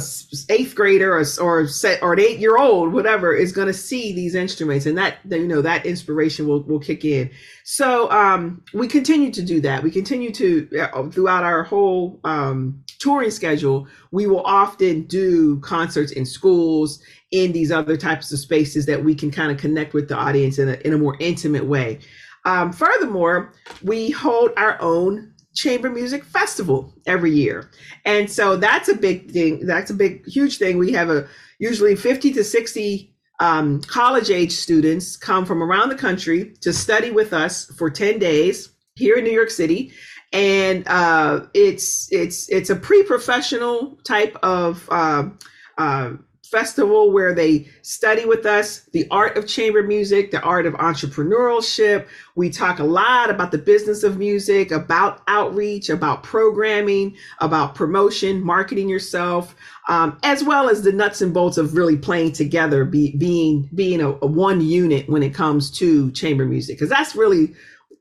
eighth 0.49 0.73
grader 0.73 1.13
or 1.13 1.23
or, 1.41 1.67
or 2.01 2.13
an 2.13 2.19
eight 2.19 2.39
year 2.39 2.57
old, 2.57 2.93
whatever, 2.93 3.35
is 3.35 3.51
going 3.51 3.67
to 3.67 3.73
see 3.73 4.13
these 4.13 4.35
instruments, 4.35 4.85
and 4.85 4.97
that 4.97 5.17
you 5.29 5.47
know 5.47 5.61
that 5.61 5.85
inspiration 5.85 6.47
will 6.47 6.63
will 6.63 6.79
kick 6.79 7.03
in. 7.03 7.29
So 7.63 8.09
um, 8.09 8.63
we 8.73 8.87
continue 8.87 9.31
to 9.31 9.41
do 9.41 9.59
that. 9.61 9.83
We 9.83 9.91
continue 9.91 10.31
to 10.31 10.69
uh, 10.79 11.09
throughout 11.09 11.43
our 11.43 11.63
whole 11.63 12.21
um, 12.23 12.83
touring 12.99 13.31
schedule. 13.31 13.87
We 14.11 14.27
will 14.27 14.41
often 14.41 15.03
do 15.03 15.59
concerts 15.59 16.11
in 16.11 16.25
schools 16.25 17.01
in 17.31 17.51
these 17.51 17.71
other 17.71 17.97
types 17.97 18.31
of 18.31 18.39
spaces 18.39 18.85
that 18.85 19.03
we 19.03 19.13
can 19.15 19.31
kind 19.31 19.51
of 19.51 19.57
connect 19.57 19.93
with 19.93 20.07
the 20.07 20.15
audience 20.15 20.59
in 20.59 20.69
a, 20.69 20.73
in 20.85 20.93
a 20.93 20.97
more 20.97 21.17
intimate 21.19 21.65
way. 21.65 21.99
Um, 22.45 22.71
furthermore, 22.71 23.53
we 23.83 24.09
hold 24.09 24.51
our 24.57 24.81
own 24.81 25.33
chamber 25.53 25.89
music 25.89 26.23
festival 26.23 26.93
every 27.05 27.31
year. 27.31 27.69
And 28.05 28.29
so 28.31 28.55
that's 28.55 28.87
a 28.87 28.95
big 28.95 29.31
thing. 29.31 29.65
That's 29.65 29.89
a 29.89 29.93
big, 29.93 30.25
huge 30.25 30.57
thing. 30.57 30.77
We 30.77 30.91
have 30.93 31.09
a 31.09 31.27
usually 31.59 31.95
50 31.95 32.31
to 32.33 32.43
60 32.43 33.13
um, 33.39 33.81
college 33.81 34.29
age 34.29 34.51
students 34.51 35.17
come 35.17 35.45
from 35.45 35.61
around 35.61 35.89
the 35.89 35.95
country 35.95 36.53
to 36.61 36.71
study 36.73 37.11
with 37.11 37.33
us 37.33 37.65
for 37.77 37.89
10 37.89 38.19
days 38.19 38.69
here 38.95 39.17
in 39.17 39.23
New 39.23 39.31
York 39.31 39.51
City. 39.51 39.91
And 40.33 40.87
uh, 40.87 41.45
it's 41.53 42.11
it's 42.11 42.49
it's 42.49 42.69
a 42.69 42.75
pre-professional 42.75 43.97
type 44.03 44.35
of 44.43 44.87
uh, 44.91 45.29
uh, 45.77 46.13
festival 46.43 47.11
where 47.11 47.33
they 47.33 47.67
study 47.81 48.25
with 48.25 48.45
us 48.45 48.81
the 48.93 49.05
art 49.11 49.37
of 49.37 49.47
chamber 49.47 49.83
music, 49.83 50.31
the 50.31 50.41
art 50.41 50.65
of 50.65 50.73
entrepreneurship. 50.75 52.07
We 52.35 52.49
talk 52.49 52.79
a 52.79 52.83
lot 52.83 53.29
about 53.29 53.51
the 53.51 53.57
business 53.57 54.03
of 54.03 54.17
music, 54.17 54.71
about 54.71 55.21
outreach, 55.27 55.89
about 55.89 56.23
programming, 56.23 57.15
about 57.39 57.75
promotion, 57.75 58.43
marketing 58.43 58.89
yourself, 58.89 59.55
um, 59.89 60.17
as 60.23 60.43
well 60.43 60.69
as 60.69 60.83
the 60.83 60.91
nuts 60.91 61.21
and 61.21 61.33
bolts 61.33 61.57
of 61.57 61.75
really 61.75 61.97
playing 61.97 62.33
together, 62.33 62.85
be, 62.85 63.15
being 63.17 63.69
being 63.75 64.01
a, 64.01 64.11
a 64.21 64.27
one 64.27 64.61
unit 64.61 65.09
when 65.09 65.23
it 65.23 65.33
comes 65.33 65.71
to 65.71 66.11
chamber 66.11 66.45
music, 66.45 66.77
because 66.77 66.89
that's 66.89 67.15
really 67.15 67.53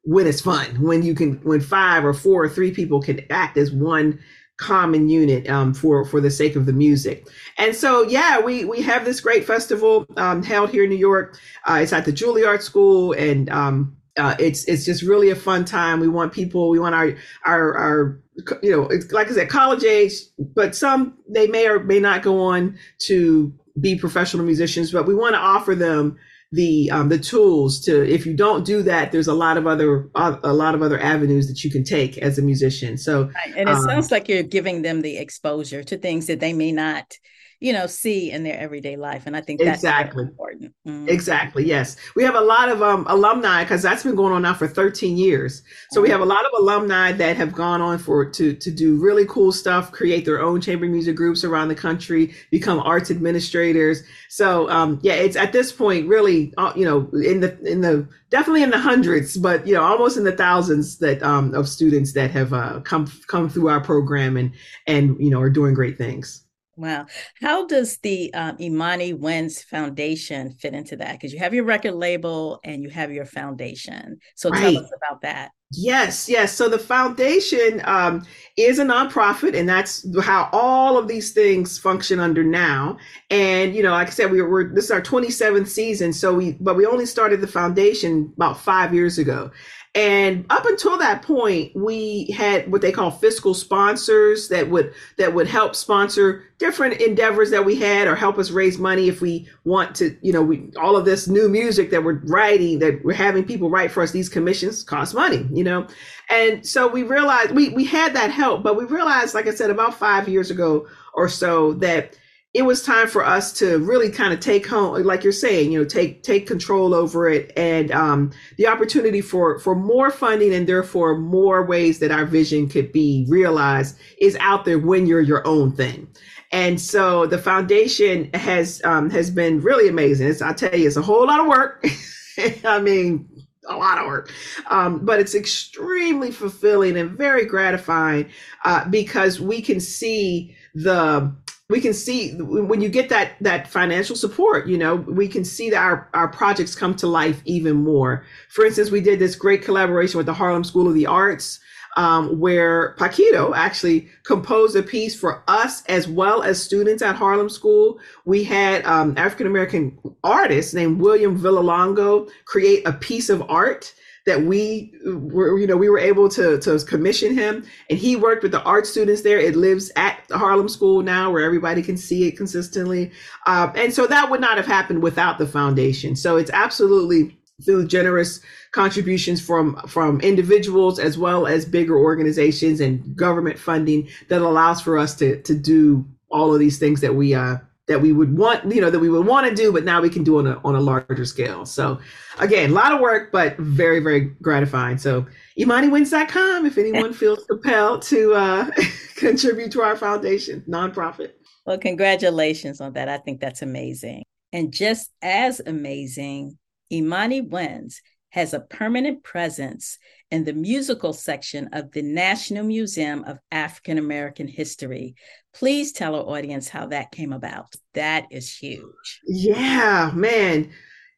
when 0.07 0.25
it's 0.25 0.40
fun 0.40 0.81
when 0.81 1.03
you 1.03 1.14
can 1.14 1.35
when 1.42 1.61
five 1.61 2.05
or 2.05 2.14
four 2.14 2.45
or 2.45 2.49
three 2.49 2.71
people 2.71 3.03
can 3.03 3.21
act 3.29 3.57
as 3.59 3.73
one 3.73 4.19
common 4.57 5.09
unit 5.09 5.49
um, 5.51 5.75
for 5.75 6.05
for 6.05 6.21
the 6.21 6.31
sake 6.31 6.57
of 6.57 6.64
the 6.64 6.73
music. 6.73 7.29
And 7.59 7.75
so, 7.75 8.03
yeah, 8.03 8.40
we 8.40 8.64
we 8.64 8.81
have 8.83 9.05
this 9.05 9.21
great 9.21 9.45
festival 9.45 10.07
um, 10.16 10.42
held 10.42 10.71
here 10.71 10.85
in 10.85 10.90
New 10.90 10.97
York. 10.97 11.38
Uh, 11.66 11.81
it's 11.83 11.92
at 11.92 12.05
the 12.05 12.12
Juilliard 12.12 12.62
School, 12.62 13.12
and 13.12 13.51
um, 13.51 13.97
uh, 14.16 14.37
it's 14.38 14.64
it's 14.64 14.85
just 14.85 15.03
really 15.03 15.31
a 15.31 15.37
fun 15.37 15.64
time. 15.64 15.99
We 15.99 16.09
want 16.09 16.33
people, 16.33 16.71
we 16.71 16.79
want 16.79 16.95
our 16.95 17.16
our 17.45 17.77
our 17.77 18.21
you 18.62 18.71
know, 18.71 18.85
it's 18.85 19.11
like 19.11 19.29
I 19.29 19.33
said, 19.33 19.49
college 19.49 19.85
age, 19.85 20.12
but 20.38 20.77
some 20.77 21.19
they 21.29 21.49
may 21.49 21.66
or 21.66 21.81
may 21.81 21.99
not 21.99 22.23
go 22.23 22.40
on 22.40 22.79
to 23.01 23.53
be 23.81 23.99
professional 23.99 24.47
musicians, 24.47 24.92
but 24.92 25.07
we 25.07 25.14
want 25.14 25.35
to 25.35 25.40
offer 25.40 25.75
them 25.75 26.16
the 26.52 26.90
um, 26.92 27.09
the 27.09 27.18
tools 27.18 27.80
to 27.80 28.09
if 28.09 28.24
you 28.24 28.32
don't 28.32 28.64
do 28.64 28.82
that 28.82 29.11
there's 29.11 29.26
a 29.26 29.35
lot 29.35 29.56
of 29.56 29.66
other 29.66 30.09
uh, 30.14 30.37
a 30.44 30.52
lot 30.52 30.74
of 30.74 30.82
other 30.82 31.00
avenues 31.00 31.48
that 31.48 31.64
you 31.64 31.70
can 31.70 31.82
take 31.82 32.18
as 32.18 32.38
a 32.38 32.42
musician 32.42 32.96
so 32.96 33.24
right. 33.24 33.54
and 33.56 33.68
it 33.68 33.74
um, 33.74 33.82
sounds 33.82 34.12
like 34.12 34.28
you're 34.28 34.44
giving 34.44 34.82
them 34.82 35.02
the 35.02 35.16
exposure 35.16 35.82
to 35.82 35.98
things 35.98 36.26
that 36.26 36.38
they 36.38 36.52
may 36.52 36.70
not 36.70 37.14
you 37.61 37.73
know 37.73 37.87
see 37.87 38.31
in 38.31 38.42
their 38.42 38.59
everyday 38.59 38.97
life 38.97 39.25
and 39.27 39.37
i 39.37 39.40
think 39.40 39.61
that's 39.61 39.79
exactly. 39.79 40.25
important. 40.25 40.73
Mm-hmm. 40.87 41.09
exactly 41.09 41.64
yes. 41.64 41.97
We 42.14 42.23
have 42.23 42.35
a 42.35 42.40
lot 42.40 42.69
of 42.69 42.83
um, 42.83 43.07
alumni 43.09 43.64
because 43.64 43.83
that's 43.83 44.03
been 44.03 44.14
going 44.14 44.33
on 44.33 44.42
now 44.42 44.55
for 44.55 44.69
13 44.69 45.16
years. 45.16 45.62
So 45.90 46.01
we 46.01 46.09
have 46.11 46.21
a 46.21 46.25
lot 46.25 46.45
of 46.45 46.53
alumni 46.59 47.12
that 47.12 47.37
have 47.37 47.53
gone 47.53 47.81
on 47.81 47.99
for 47.99 48.25
to 48.25 48.55
to 48.55 48.71
do 48.71 48.97
really 49.01 49.27
cool 49.27 49.53
stuff 49.53 49.92
create 49.92 50.25
their 50.25 50.40
own 50.40 50.61
chamber 50.61 50.87
music 50.87 51.16
groups 51.16 51.45
around 51.45 51.69
the 51.69 51.75
country 51.75 52.35
become 52.51 52.79
arts 52.79 53.11
administrators. 53.11 54.03
So 54.29 54.71
um, 54.71 54.99
yeah 55.03 55.14
it's 55.14 55.37
at 55.37 55.53
this 55.53 55.73
point 55.73 56.09
really 56.09 56.53
uh, 56.57 56.73
you 56.77 56.85
know 56.85 57.09
in 57.21 57.40
the 57.40 57.59
in 57.61 57.81
the 57.81 58.09
definitely 58.31 58.62
in 58.62 58.71
the 58.71 58.79
hundreds 58.79 59.37
but 59.37 59.66
you 59.66 59.75
know 59.75 59.83
almost 59.83 60.16
in 60.16 60.25
the 60.25 60.33
thousands 60.33 60.99
that 60.99 61.23
um, 61.23 61.55
of 61.55 61.69
students 61.69 62.12
that 62.12 62.31
have 62.31 62.53
uh, 62.53 62.81
come 62.81 63.11
come 63.27 63.49
through 63.49 63.69
our 63.69 63.81
program 63.81 64.37
and 64.37 64.53
and 64.87 65.16
you 65.19 65.31
know 65.31 65.40
are 65.40 65.51
doing 65.51 65.75
great 65.75 65.99
things 65.99 66.45
Wow. 66.76 67.06
How 67.40 67.66
does 67.66 67.96
the 67.98 68.32
um, 68.34 68.56
Imani 68.60 69.14
Winds 69.14 69.62
Foundation 69.62 70.52
fit 70.52 70.74
into 70.74 70.96
that? 70.96 71.12
Because 71.12 71.32
you 71.32 71.38
have 71.38 71.54
your 71.54 71.64
record 71.64 71.94
label 71.94 72.60
and 72.64 72.82
you 72.82 72.90
have 72.90 73.10
your 73.10 73.24
foundation. 73.24 74.18
So 74.34 74.50
right. 74.50 74.60
tell 74.60 74.84
us 74.84 74.90
about 74.94 75.22
that. 75.22 75.52
Yes, 75.72 76.28
yes. 76.28 76.52
So 76.52 76.68
the 76.68 76.78
foundation 76.78 77.82
um, 77.86 78.24
is 78.56 78.78
a 78.78 78.84
nonprofit, 78.84 79.58
and 79.58 79.68
that's 79.68 80.06
how 80.22 80.48
all 80.52 80.96
of 80.96 81.08
these 81.08 81.32
things 81.32 81.76
function 81.76 82.20
under 82.20 82.44
now. 82.44 82.98
And 83.30 83.74
you 83.74 83.82
know, 83.82 83.90
like 83.90 84.06
I 84.06 84.10
said, 84.10 84.30
we 84.30 84.40
were 84.42 84.70
this 84.72 84.84
is 84.84 84.90
our 84.92 85.02
27th 85.02 85.66
season. 85.66 86.12
So 86.12 86.32
we, 86.34 86.52
but 86.60 86.76
we 86.76 86.86
only 86.86 87.04
started 87.04 87.40
the 87.40 87.48
foundation 87.48 88.32
about 88.36 88.60
five 88.60 88.94
years 88.94 89.18
ago, 89.18 89.50
and 89.96 90.44
up 90.50 90.66
until 90.66 90.98
that 90.98 91.22
point 91.22 91.74
we 91.74 92.26
had 92.26 92.70
what 92.70 92.82
they 92.82 92.92
call 92.92 93.11
fiscal 93.11 93.54
sponsors 93.54 94.48
that 94.48 94.68
would 94.68 94.92
that 95.16 95.32
would 95.32 95.48
help 95.48 95.74
sponsor 95.74 96.44
different 96.59 97.00
endeavors 97.00 97.50
that 97.50 97.64
we 97.64 97.74
had 97.74 98.06
or 98.06 98.14
help 98.14 98.37
us 98.37 98.50
raise 98.50 98.78
money 98.78 99.09
if 99.09 99.22
we 99.22 99.48
want 99.64 99.94
to 99.96 100.14
you 100.20 100.32
know 100.32 100.42
we 100.42 100.70
all 100.78 100.96
of 100.96 101.06
this 101.06 101.26
new 101.26 101.48
music 101.48 101.90
that 101.90 102.04
we're 102.04 102.20
writing 102.24 102.78
that 102.78 103.02
we're 103.04 103.14
having 103.14 103.42
people 103.42 103.70
write 103.70 103.90
for 103.90 104.02
us 104.02 104.11
these 104.11 104.28
commissions 104.28 104.85
cost 104.85 105.14
money 105.14 105.48
you 105.50 105.64
know? 105.64 105.87
And 106.28 106.66
so 106.66 106.87
we 106.88 107.02
realized 107.02 107.52
we 107.52 107.70
we 107.70 107.85
had 107.85 108.14
that 108.14 108.30
help 108.30 108.62
but 108.62 108.76
we 108.76 108.85
realized 108.85 109.35
like 109.35 109.46
i 109.46 109.54
said 109.54 109.70
about 109.70 109.94
five 109.94 110.28
years 110.28 110.50
ago 110.50 110.87
or 111.14 111.28
so 111.28 111.72
that 111.74 112.18
it 112.57 112.64
was 112.64 112.83
time 112.83 113.07
for 113.07 113.23
us 113.23 113.53
to 113.53 113.79
really 113.81 114.11
kind 114.11 114.33
of 114.33 114.40
take 114.40 114.66
home 114.66 115.03
like 115.05 115.23
you're 115.23 115.31
saying 115.31 115.71
you 115.71 115.79
know 115.79 115.85
take 115.85 116.23
take 116.23 116.47
control 116.47 116.95
over 116.95 117.29
it 117.29 117.53
and 117.55 117.92
um, 117.92 118.33
the 118.57 118.66
opportunity 118.66 119.21
for 119.21 119.59
for 119.59 119.75
more 119.75 120.11
funding 120.11 120.55
and 120.55 120.66
therefore 120.66 121.19
more 121.19 121.66
ways 121.66 121.99
that 121.99 122.11
our 122.11 122.25
vision 122.25 122.66
could 122.66 122.90
be 122.92 123.27
realized 123.29 123.99
is 124.23 124.38
out 124.40 124.64
there 124.64 124.79
when 124.79 125.07
you're 125.07 125.21
your 125.21 125.47
own 125.47 125.71
thing. 125.71 126.09
And 126.51 126.81
so 126.81 127.27
the 127.27 127.37
foundation 127.37 128.31
has 128.33 128.81
um, 128.85 129.11
has 129.11 129.31
been 129.31 129.61
really 129.61 129.88
amazing. 129.88 130.29
It's, 130.29 130.40
i 130.40 130.55
tell 130.55 130.75
you 130.75 130.87
it's 130.87 130.97
a 130.97 131.03
whole 131.03 131.27
lot 131.27 131.40
of 131.40 131.47
work. 131.47 131.85
I 132.64 132.81
mean 132.81 133.29
a 133.69 133.77
lot 133.77 133.99
of 133.99 134.07
work, 134.07 134.33
um, 134.69 135.05
but 135.05 135.21
it's 135.21 135.35
extremely 135.35 136.31
fulfilling 136.31 136.97
and 136.97 137.11
very 137.11 137.45
gratifying 137.45 138.31
uh, 138.64 138.88
because 138.88 139.40
we 139.40 139.61
can 139.61 139.81
see 139.81 140.57
the 140.75 141.35
we 141.68 141.81
can 141.81 141.92
see 141.92 142.35
when 142.37 142.81
you 142.81 142.88
get 142.88 143.09
that 143.09 143.33
that 143.40 143.68
financial 143.68 144.14
support 144.14 144.66
you 144.68 144.79
know 144.79 144.96
we 144.96 145.26
can 145.26 145.44
see 145.44 145.70
that 145.70 145.83
our, 145.83 146.09
our 146.14 146.29
projects 146.29 146.74
come 146.74 146.94
to 146.96 147.07
life 147.07 147.42
even 147.44 147.76
more. 147.76 148.24
For 148.50 148.64
instance 148.64 148.90
we 148.90 149.00
did 149.00 149.18
this 149.18 149.35
great 149.35 149.62
collaboration 149.62 150.16
with 150.18 150.26
the 150.26 150.35
harlem 150.35 150.64
school 150.64 150.88
of 150.88 150.94
the 150.94 151.07
arts 151.07 151.61
um, 151.96 152.38
where 152.38 152.94
paquito 152.98 153.52
actually 153.57 154.09
composed 154.24 154.76
a 154.76 154.83
piece 154.83 155.18
for 155.18 155.42
us 155.48 155.83
as 155.87 156.07
well 156.07 156.42
as 156.42 156.62
students 156.62 157.02
at 157.02 157.16
harlem 157.16 157.48
school. 157.48 157.98
We 158.24 158.44
had 158.44 158.85
um, 158.85 159.14
african 159.16 159.46
american 159.46 159.98
artist 160.22 160.74
named 160.74 161.00
william 161.00 161.38
villalongo 161.38 162.31
create 162.44 162.87
a 162.87 162.92
piece 162.92 163.29
of 163.29 163.42
art 163.48 163.92
that 164.26 164.42
we 164.42 164.92
were, 165.04 165.56
you 165.56 165.68
know, 165.68 165.76
we 165.76 165.88
were 165.88 166.00
able 166.00 166.28
to, 166.28 166.58
to 166.58 166.78
commission 166.80 167.32
him 167.32 167.64
and 167.88 167.98
he 167.98 168.16
worked 168.16 168.42
with 168.42 168.50
the 168.50 168.62
art 168.64 168.86
students 168.86 169.22
there. 169.22 169.38
It 169.38 169.54
lives 169.54 169.90
at 169.94 170.18
the 170.28 170.36
Harlem 170.36 170.68
School 170.68 171.02
now 171.02 171.30
where 171.30 171.44
everybody 171.44 171.80
can 171.80 171.96
see 171.96 172.26
it 172.26 172.36
consistently. 172.36 173.12
Um, 173.46 173.72
and 173.76 173.94
so 173.94 174.06
that 174.08 174.28
would 174.28 174.40
not 174.40 174.56
have 174.56 174.66
happened 174.66 175.02
without 175.02 175.38
the 175.38 175.46
foundation. 175.46 176.16
So 176.16 176.36
it's 176.36 176.50
absolutely 176.50 177.38
through 177.64 177.86
generous 177.86 178.40
contributions 178.72 179.40
from 179.40 179.76
from 179.86 180.20
individuals 180.20 180.98
as 180.98 181.16
well 181.16 181.46
as 181.46 181.64
bigger 181.64 181.96
organizations 181.96 182.80
and 182.80 183.16
government 183.16 183.58
funding 183.58 184.08
that 184.28 184.42
allows 184.42 184.80
for 184.82 184.98
us 184.98 185.14
to 185.14 185.40
to 185.42 185.54
do 185.54 186.04
all 186.30 186.52
of 186.52 186.60
these 186.60 186.78
things 186.78 187.00
that 187.00 187.14
we 187.14 187.34
uh 187.34 187.56
that 187.88 188.01
we 188.01 188.12
would 188.12 188.37
want, 188.37 188.70
you 188.70 188.81
know, 188.81 188.90
that 188.90 188.99
we 188.99 189.09
would 189.09 189.27
want 189.27 189.49
to 189.49 189.55
do, 189.55 189.72
but 189.72 189.85
now 189.85 190.01
we 190.01 190.11
can 190.11 190.25
do 190.25 190.38
on 190.38 190.46
a 190.46 190.61
on 190.64 190.75
a 190.75 190.81
larger 190.81 191.25
scale. 191.25 191.64
So 191.64 191.99
again, 192.38 192.70
a 192.70 192.72
lot 192.72 192.92
of 192.92 193.01
work, 193.01 193.31
but 193.31 193.57
very, 193.59 194.01
very 194.01 194.20
gratifying. 194.42 194.99
So 194.99 195.27
ImaniWinds.com 195.59 196.66
if 196.66 196.79
anyone 196.79 197.12
feels 197.22 197.44
compelled 197.46 198.03
to 198.03 198.35
uh, 198.35 198.70
contribute 199.16 199.70
to 199.72 199.83
our 199.83 199.96
foundation, 199.96 200.64
nonprofit. 200.68 201.33
Well, 201.64 201.79
congratulations 201.79 202.81
on 202.81 202.92
that. 202.94 203.09
I 203.09 203.18
think 203.18 203.40
that's 203.40 203.62
amazing. 203.62 204.25
And 204.53 204.72
just 204.72 205.11
as 205.22 205.61
amazing, 205.64 206.59
Imani 206.92 207.40
Winds 207.40 208.01
has 208.37 208.53
a 208.53 208.61
permanent 208.61 209.25
presence 209.25 209.99
in 210.31 210.44
the 210.44 210.53
musical 210.53 211.14
section 211.14 211.70
of 211.72 211.90
the 211.92 212.03
National 212.03 212.64
Museum 212.64 213.25
of 213.25 213.38
African 213.51 213.96
American 213.96 214.46
History. 214.46 215.14
Please 215.55 215.90
tell 215.90 216.14
our 216.14 216.37
audience 216.37 216.68
how 216.68 216.87
that 216.88 217.11
came 217.11 217.33
about. 217.33 217.75
That 217.94 218.27
is 218.31 218.55
huge. 218.55 219.22
Yeah, 219.27 220.11
man. 220.14 220.70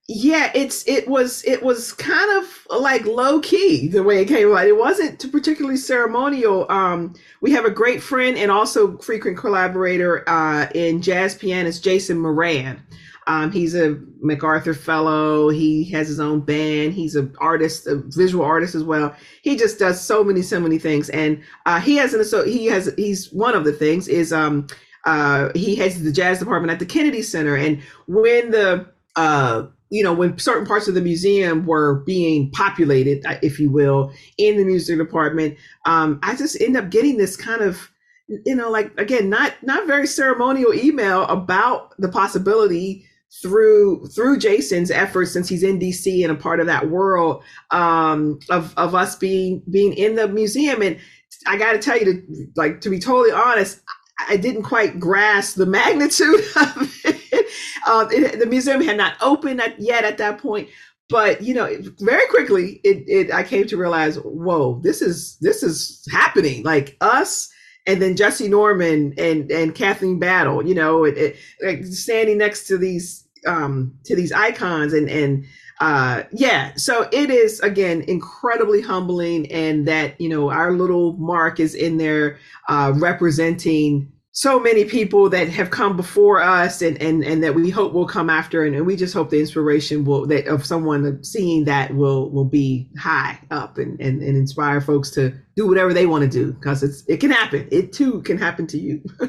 Yeah, 0.07 0.53
it's 0.55 0.87
it 0.87 1.09
was 1.09 1.45
it 1.45 1.61
was 1.61 1.93
kind 1.93 2.39
of 2.39 2.81
like 2.81 3.05
low 3.05 3.41
key 3.41 3.89
the 3.89 4.05
way 4.05 4.23
it 4.23 4.29
came 4.29 4.53
about. 4.53 4.69
It 4.69 4.79
wasn't 4.79 5.31
particularly 5.33 5.77
ceremonial. 5.77 6.67
Um, 6.71 7.15
we 7.41 7.51
have 7.51 7.65
a 7.65 7.71
great 7.71 8.01
friend 8.01 8.39
and 8.39 8.51
also 8.51 8.97
frequent 8.99 9.37
collaborator 9.37 10.27
uh, 10.29 10.69
in 10.73 11.03
jazz 11.03 11.35
pianist 11.35 11.83
Jason 11.83 12.21
Moran. 12.21 12.81
Um, 13.29 13.53
he's 13.53 13.75
a 13.75 14.01
MacArthur 14.23 14.73
Fellow. 14.73 15.51
He 15.51 15.85
has 15.91 16.09
his 16.09 16.19
own 16.19 16.41
band. 16.41 16.95
He's 16.95 17.15
an 17.15 17.37
artist, 17.39 17.87
a 17.87 17.97
visual 17.97 18.43
artist 18.45 18.75
as 18.75 18.83
well. 18.83 19.15
He 19.43 19.55
just 19.55 19.79
does 19.79 20.01
so 20.01 20.25
many, 20.25 20.41
so 20.41 20.59
many 20.59 20.79
things. 20.79 21.11
And 21.11 21.43
uh, 21.67 21.79
he 21.79 21.97
has 21.97 22.15
an 22.15 22.25
so 22.25 22.45
he 22.45 22.67
has 22.67 22.93
he's 22.97 23.31
one 23.31 23.55
of 23.55 23.65
the 23.65 23.73
things 23.73 24.09
is 24.09 24.33
um 24.33 24.67
uh 25.05 25.51
he 25.55 25.77
has 25.77 26.03
the 26.03 26.11
jazz 26.11 26.39
department 26.39 26.73
at 26.73 26.79
the 26.79 26.87
Kennedy 26.87 27.21
Center. 27.21 27.55
And 27.55 27.83
when 28.07 28.51
the 28.51 28.87
uh 29.15 29.67
you 29.91 30.03
know 30.03 30.15
when 30.15 30.39
certain 30.39 30.67
parts 30.67 30.89
of 30.89 30.95
the 30.95 31.03
museum 31.03 31.67
were 31.67 31.97
being 32.07 32.51
populated, 32.53 33.25
uh, 33.27 33.39
if 33.43 33.61
you 33.61 33.71
will, 33.71 34.11
in 34.39 34.57
the 34.57 34.65
music 34.65 34.97
department, 34.97 35.59
um, 35.85 36.19
I 36.23 36.35
just 36.35 36.59
end 36.63 36.79
up 36.79 36.89
getting 36.89 37.19
this 37.19 37.37
kind 37.37 37.61
of 37.61 37.91
you 38.27 38.55
know 38.55 38.71
like 38.71 38.91
again 38.99 39.29
not 39.29 39.55
not 39.63 39.87
very 39.87 40.07
ceremonial 40.07 40.73
email 40.75 41.25
about 41.25 41.95
the 41.99 42.09
possibility 42.09 43.08
through 43.43 44.07
through 44.09 44.39
Jason's 44.39 44.91
efforts 44.91 45.33
since 45.33 45.49
he's 45.49 45.63
in 45.63 45.79
DC 45.79 46.23
and 46.23 46.33
a 46.33 46.41
part 46.41 46.61
of 46.61 46.67
that 46.67 46.89
world 46.91 47.43
um, 47.71 48.39
of 48.51 48.75
of 48.77 48.95
us 48.95 49.17
being 49.17 49.63
being 49.71 49.93
in 49.93 50.15
the 50.15 50.29
museum. 50.29 50.83
And 50.83 50.99
I 51.47 51.57
got 51.57 51.73
to 51.73 51.79
tell 51.79 51.99
you 51.99 52.05
to 52.05 52.47
like 52.57 52.81
to 52.83 52.91
be 52.91 52.99
totally 52.99 53.33
honest, 53.33 53.81
I 54.29 54.37
didn't 54.37 54.63
quite 54.63 54.99
grasp 54.99 55.57
the 55.57 55.67
magnitude 55.79 56.41
of 56.57 57.01
it. 57.05 57.47
Uh, 57.87 58.09
it 58.11 58.39
the 58.39 58.47
museum 58.47 58.83
had 58.83 58.97
not 58.97 59.15
opened 59.21 59.63
yet 59.79 60.05
at 60.05 60.19
that 60.19 60.39
point. 60.39 60.69
But 61.09 61.43
you 61.43 61.55
know, 61.55 61.75
very 62.01 62.27
quickly, 62.29 62.81
it, 62.85 63.05
it 63.07 63.33
I 63.33 63.43
came 63.43 63.67
to 63.67 63.79
realize, 63.79 64.17
whoa, 64.17 64.81
this 64.83 65.01
is 65.01 65.39
this 65.41 65.63
is 65.63 66.07
happening. 66.13 66.65
Like 66.65 66.97
us 67.01 67.49
and 67.89 68.03
then 68.03 68.15
Jessye 68.15 68.51
Norman 68.51 69.15
and 69.19 69.51
and 69.51 69.75
Kathleen 69.75 70.19
Battle, 70.19 70.65
you 70.65 70.75
know, 70.75 71.05
it, 71.05 71.17
it, 71.17 71.37
like 71.65 71.85
standing 71.87 72.39
next 72.39 72.67
to 72.69 72.79
these 72.79 73.25
um 73.47 73.97
to 74.05 74.15
these 74.15 74.31
icons 74.31 74.93
and 74.93 75.09
and 75.09 75.45
uh 75.81 76.25
yeah 76.33 76.73
so 76.75 77.09
it 77.13 77.31
is 77.31 77.61
again 77.61 78.03
incredibly 78.09 78.81
humbling 78.83 79.51
and 79.53 79.87
that 79.87 80.21
you 80.21 80.29
know 80.29 80.51
our 80.51 80.73
little 80.73 81.13
mark 81.19 81.61
is 81.61 81.73
in 81.73 81.99
there 81.99 82.37
uh 82.69 82.93
representing 82.97 84.11
so 84.39 84.61
many 84.61 84.85
people 84.85 85.29
that 85.29 85.49
have 85.49 85.69
come 85.69 85.97
before 85.97 86.41
us 86.41 86.81
and 86.81 87.03
and 87.03 87.25
and 87.25 87.43
that 87.43 87.57
we 87.57 87.71
hope 87.71 87.93
will 87.93 88.07
come 88.07 88.31
after 88.31 88.63
and, 88.63 88.77
and 88.77 88.87
we 88.87 88.95
just 88.95 89.13
hope 89.13 89.31
the 89.31 89.41
inspiration 89.41 90.05
will 90.05 90.29
that 90.29 90.47
of 90.47 90.65
someone 90.65 91.25
seeing 91.25 91.65
that 91.65 91.93
will 91.93 92.31
will 92.31 92.45
be 92.45 92.89
high 92.97 93.37
up 93.51 93.79
and 93.79 94.01
and, 94.01 94.23
and 94.23 94.37
inspire 94.37 94.81
folks 94.81 95.11
to 95.11 95.35
do 95.57 95.67
whatever 95.67 95.93
they 95.93 96.07
want 96.07 96.23
to 96.23 96.31
do 96.31 96.53
because 96.53 96.85
it's 96.85 97.03
it 97.09 97.17
can 97.17 97.33
happen. 97.33 97.67
It 97.73 97.93
too 97.93 98.23
can 98.23 98.39
happen 98.39 98.69
to 98.69 98.79
you. 98.79 99.03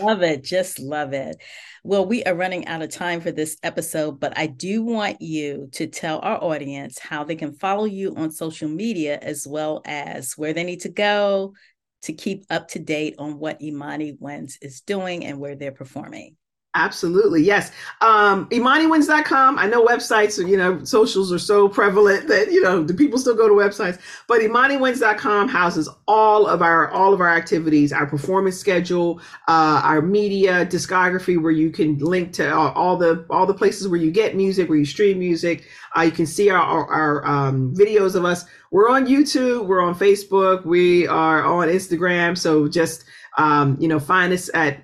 Love 0.00 0.22
it. 0.22 0.42
Just 0.42 0.80
love 0.80 1.12
it. 1.12 1.36
Well 1.84 2.04
we 2.04 2.24
are 2.24 2.34
running 2.34 2.66
out 2.66 2.82
of 2.82 2.90
time 2.90 3.20
for 3.20 3.30
this 3.30 3.56
episode 3.62 4.18
but 4.18 4.36
i 4.36 4.46
do 4.46 4.82
want 4.82 5.20
you 5.20 5.68
to 5.72 5.86
tell 5.86 6.20
our 6.20 6.42
audience 6.42 6.98
how 6.98 7.24
they 7.24 7.34
can 7.34 7.54
follow 7.54 7.84
you 7.84 8.14
on 8.16 8.30
social 8.30 8.68
media 8.68 9.18
as 9.20 9.46
well 9.46 9.82
as 9.84 10.32
where 10.36 10.52
they 10.52 10.62
need 10.62 10.80
to 10.80 10.88
go 10.88 11.54
to 12.02 12.12
keep 12.12 12.44
up 12.50 12.68
to 12.68 12.78
date 12.78 13.14
on 13.18 13.38
what 13.38 13.62
Imani 13.62 14.16
Winds 14.18 14.58
is 14.62 14.80
doing 14.80 15.24
and 15.24 15.38
where 15.38 15.56
they're 15.56 15.72
performing? 15.72 16.36
Absolutely. 16.74 17.42
Yes. 17.42 17.70
Um, 18.00 18.48
ImaniWinds.com. 18.48 19.58
I 19.58 19.66
know 19.66 19.84
websites, 19.84 20.38
you 20.48 20.56
know, 20.56 20.82
socials 20.84 21.30
are 21.30 21.38
so 21.38 21.68
prevalent 21.68 22.28
that, 22.28 22.50
you 22.50 22.62
know, 22.62 22.82
the 22.82 22.94
people 22.94 23.18
still 23.18 23.34
go 23.34 23.46
to 23.46 23.52
websites, 23.52 24.00
but 24.26 24.40
ImaniWinds.com 24.40 25.48
houses 25.48 25.86
all 26.08 26.46
of 26.46 26.62
our, 26.62 26.88
all 26.90 27.12
of 27.12 27.20
our 27.20 27.28
activities, 27.28 27.92
our 27.92 28.06
performance 28.06 28.56
schedule, 28.56 29.20
uh, 29.48 29.82
our 29.84 30.00
media 30.00 30.64
discography, 30.64 31.40
where 31.40 31.52
you 31.52 31.70
can 31.70 31.98
link 31.98 32.32
to 32.34 32.50
all, 32.54 32.72
all, 32.72 32.96
the, 32.96 33.26
all 33.28 33.44
the 33.44 33.52
places 33.52 33.86
where 33.86 34.00
you 34.00 34.10
get 34.10 34.34
music, 34.34 34.70
where 34.70 34.78
you 34.78 34.86
stream 34.86 35.18
music. 35.18 35.66
Uh, 35.94 36.02
you 36.02 36.10
can 36.10 36.24
see 36.24 36.48
our, 36.48 36.62
our, 36.62 36.90
our 36.90 37.26
um, 37.26 37.74
videos 37.74 38.14
of 38.14 38.24
us. 38.24 38.46
We're 38.70 38.88
on 38.88 39.06
YouTube. 39.06 39.66
We're 39.66 39.82
on 39.82 39.94
Facebook. 39.94 40.64
We 40.64 41.06
are 41.06 41.44
on 41.44 41.68
Instagram. 41.68 42.38
So 42.38 42.66
just, 42.66 43.04
um, 43.36 43.76
you 43.78 43.88
know, 43.88 44.00
find 44.00 44.32
us 44.32 44.48
at 44.54 44.82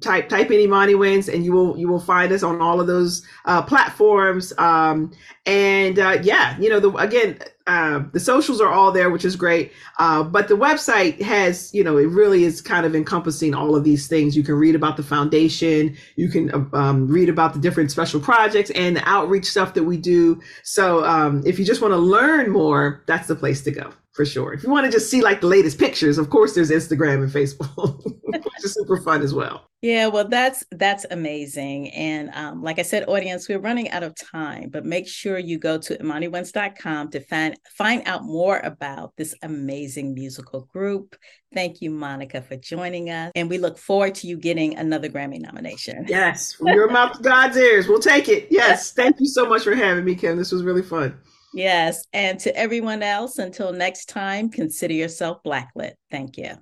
type 0.00 0.28
type 0.28 0.50
in 0.50 0.60
Imani 0.60 0.94
Winds, 0.94 1.28
and 1.28 1.44
you 1.44 1.52
will 1.52 1.76
you 1.76 1.88
will 1.88 2.00
find 2.00 2.32
us 2.32 2.42
on 2.42 2.60
all 2.60 2.80
of 2.80 2.86
those 2.86 3.24
uh, 3.44 3.62
platforms. 3.62 4.52
Um, 4.58 5.12
and 5.46 5.98
uh, 5.98 6.18
yeah, 6.22 6.58
you 6.58 6.68
know 6.68 6.80
the 6.80 6.90
again 6.96 7.38
uh, 7.66 8.02
the 8.12 8.20
socials 8.20 8.60
are 8.60 8.72
all 8.72 8.92
there, 8.92 9.10
which 9.10 9.24
is 9.24 9.36
great. 9.36 9.72
Uh, 9.98 10.22
but 10.22 10.48
the 10.48 10.56
website 10.56 11.20
has 11.20 11.72
you 11.74 11.82
know 11.82 11.96
it 11.96 12.08
really 12.08 12.44
is 12.44 12.60
kind 12.60 12.86
of 12.86 12.94
encompassing 12.94 13.54
all 13.54 13.74
of 13.74 13.84
these 13.84 14.06
things. 14.06 14.36
You 14.36 14.42
can 14.42 14.54
read 14.54 14.74
about 14.74 14.96
the 14.96 15.02
foundation, 15.02 15.96
you 16.16 16.28
can 16.28 16.52
uh, 16.52 16.76
um, 16.76 17.08
read 17.08 17.28
about 17.28 17.54
the 17.54 17.60
different 17.60 17.90
special 17.90 18.20
projects 18.20 18.70
and 18.70 18.96
the 18.96 19.08
outreach 19.08 19.46
stuff 19.46 19.74
that 19.74 19.84
we 19.84 19.96
do. 19.96 20.40
So 20.62 21.04
um, 21.04 21.42
if 21.46 21.58
you 21.58 21.64
just 21.64 21.80
want 21.80 21.92
to 21.92 21.98
learn 21.98 22.50
more, 22.50 23.02
that's 23.06 23.28
the 23.28 23.36
place 23.36 23.62
to 23.62 23.70
go 23.70 23.92
for 24.14 24.24
sure. 24.24 24.52
If 24.52 24.62
you 24.62 24.70
want 24.70 24.86
to 24.86 24.92
just 24.92 25.10
see 25.10 25.22
like 25.22 25.40
the 25.40 25.48
latest 25.48 25.78
pictures, 25.78 26.18
of 26.18 26.30
course, 26.30 26.54
there's 26.54 26.70
Instagram 26.70 27.24
and 27.24 27.32
Facebook, 27.32 28.00
which 28.22 28.64
is 28.64 28.74
super 28.74 28.96
fun 28.96 29.22
as 29.22 29.34
well. 29.34 29.66
Yeah, 29.82 30.06
well, 30.06 30.26
that's 30.26 30.64
that's 30.70 31.04
amazing. 31.10 31.90
And 31.90 32.30
um, 32.32 32.62
like 32.62 32.78
I 32.78 32.82
said, 32.82 33.08
audience, 33.08 33.48
we're 33.48 33.58
running 33.58 33.90
out 33.90 34.04
of 34.04 34.14
time, 34.14 34.70
but 34.70 34.86
make 34.86 35.06
sure 35.08 35.36
you 35.36 35.58
go 35.58 35.76
to 35.78 35.98
imaniwinds.com 35.98 37.10
to 37.10 37.20
find 37.20 37.56
find 37.76 38.02
out 38.06 38.24
more 38.24 38.60
about 38.60 39.12
this 39.18 39.34
amazing 39.42 40.14
musical 40.14 40.62
group. 40.72 41.16
Thank 41.52 41.82
you, 41.82 41.90
Monica, 41.90 42.40
for 42.40 42.56
joining 42.56 43.10
us, 43.10 43.32
and 43.34 43.50
we 43.50 43.58
look 43.58 43.76
forward 43.76 44.14
to 44.16 44.26
you 44.28 44.38
getting 44.38 44.76
another 44.76 45.08
Grammy 45.08 45.40
nomination. 45.40 46.06
Yes, 46.14 46.52
from 46.52 46.68
your 46.68 46.88
mouth 46.88 47.16
to 47.16 47.22
God's 47.22 47.56
ears, 47.56 47.88
we'll 47.88 47.98
take 47.98 48.28
it. 48.28 48.46
Yes, 48.50 48.92
thank 48.96 49.16
you 49.18 49.26
so 49.26 49.46
much 49.46 49.64
for 49.64 49.74
having 49.74 50.04
me, 50.04 50.14
Kim. 50.14 50.38
This 50.38 50.52
was 50.52 50.62
really 50.62 50.82
fun. 50.82 51.18
Yes. 51.54 52.04
And 52.12 52.40
to 52.40 52.56
everyone 52.56 53.02
else, 53.02 53.38
until 53.38 53.72
next 53.72 54.08
time, 54.08 54.50
consider 54.50 54.94
yourself 54.94 55.38
blacklit. 55.44 55.92
Thank 56.10 56.36
you. 56.36 56.56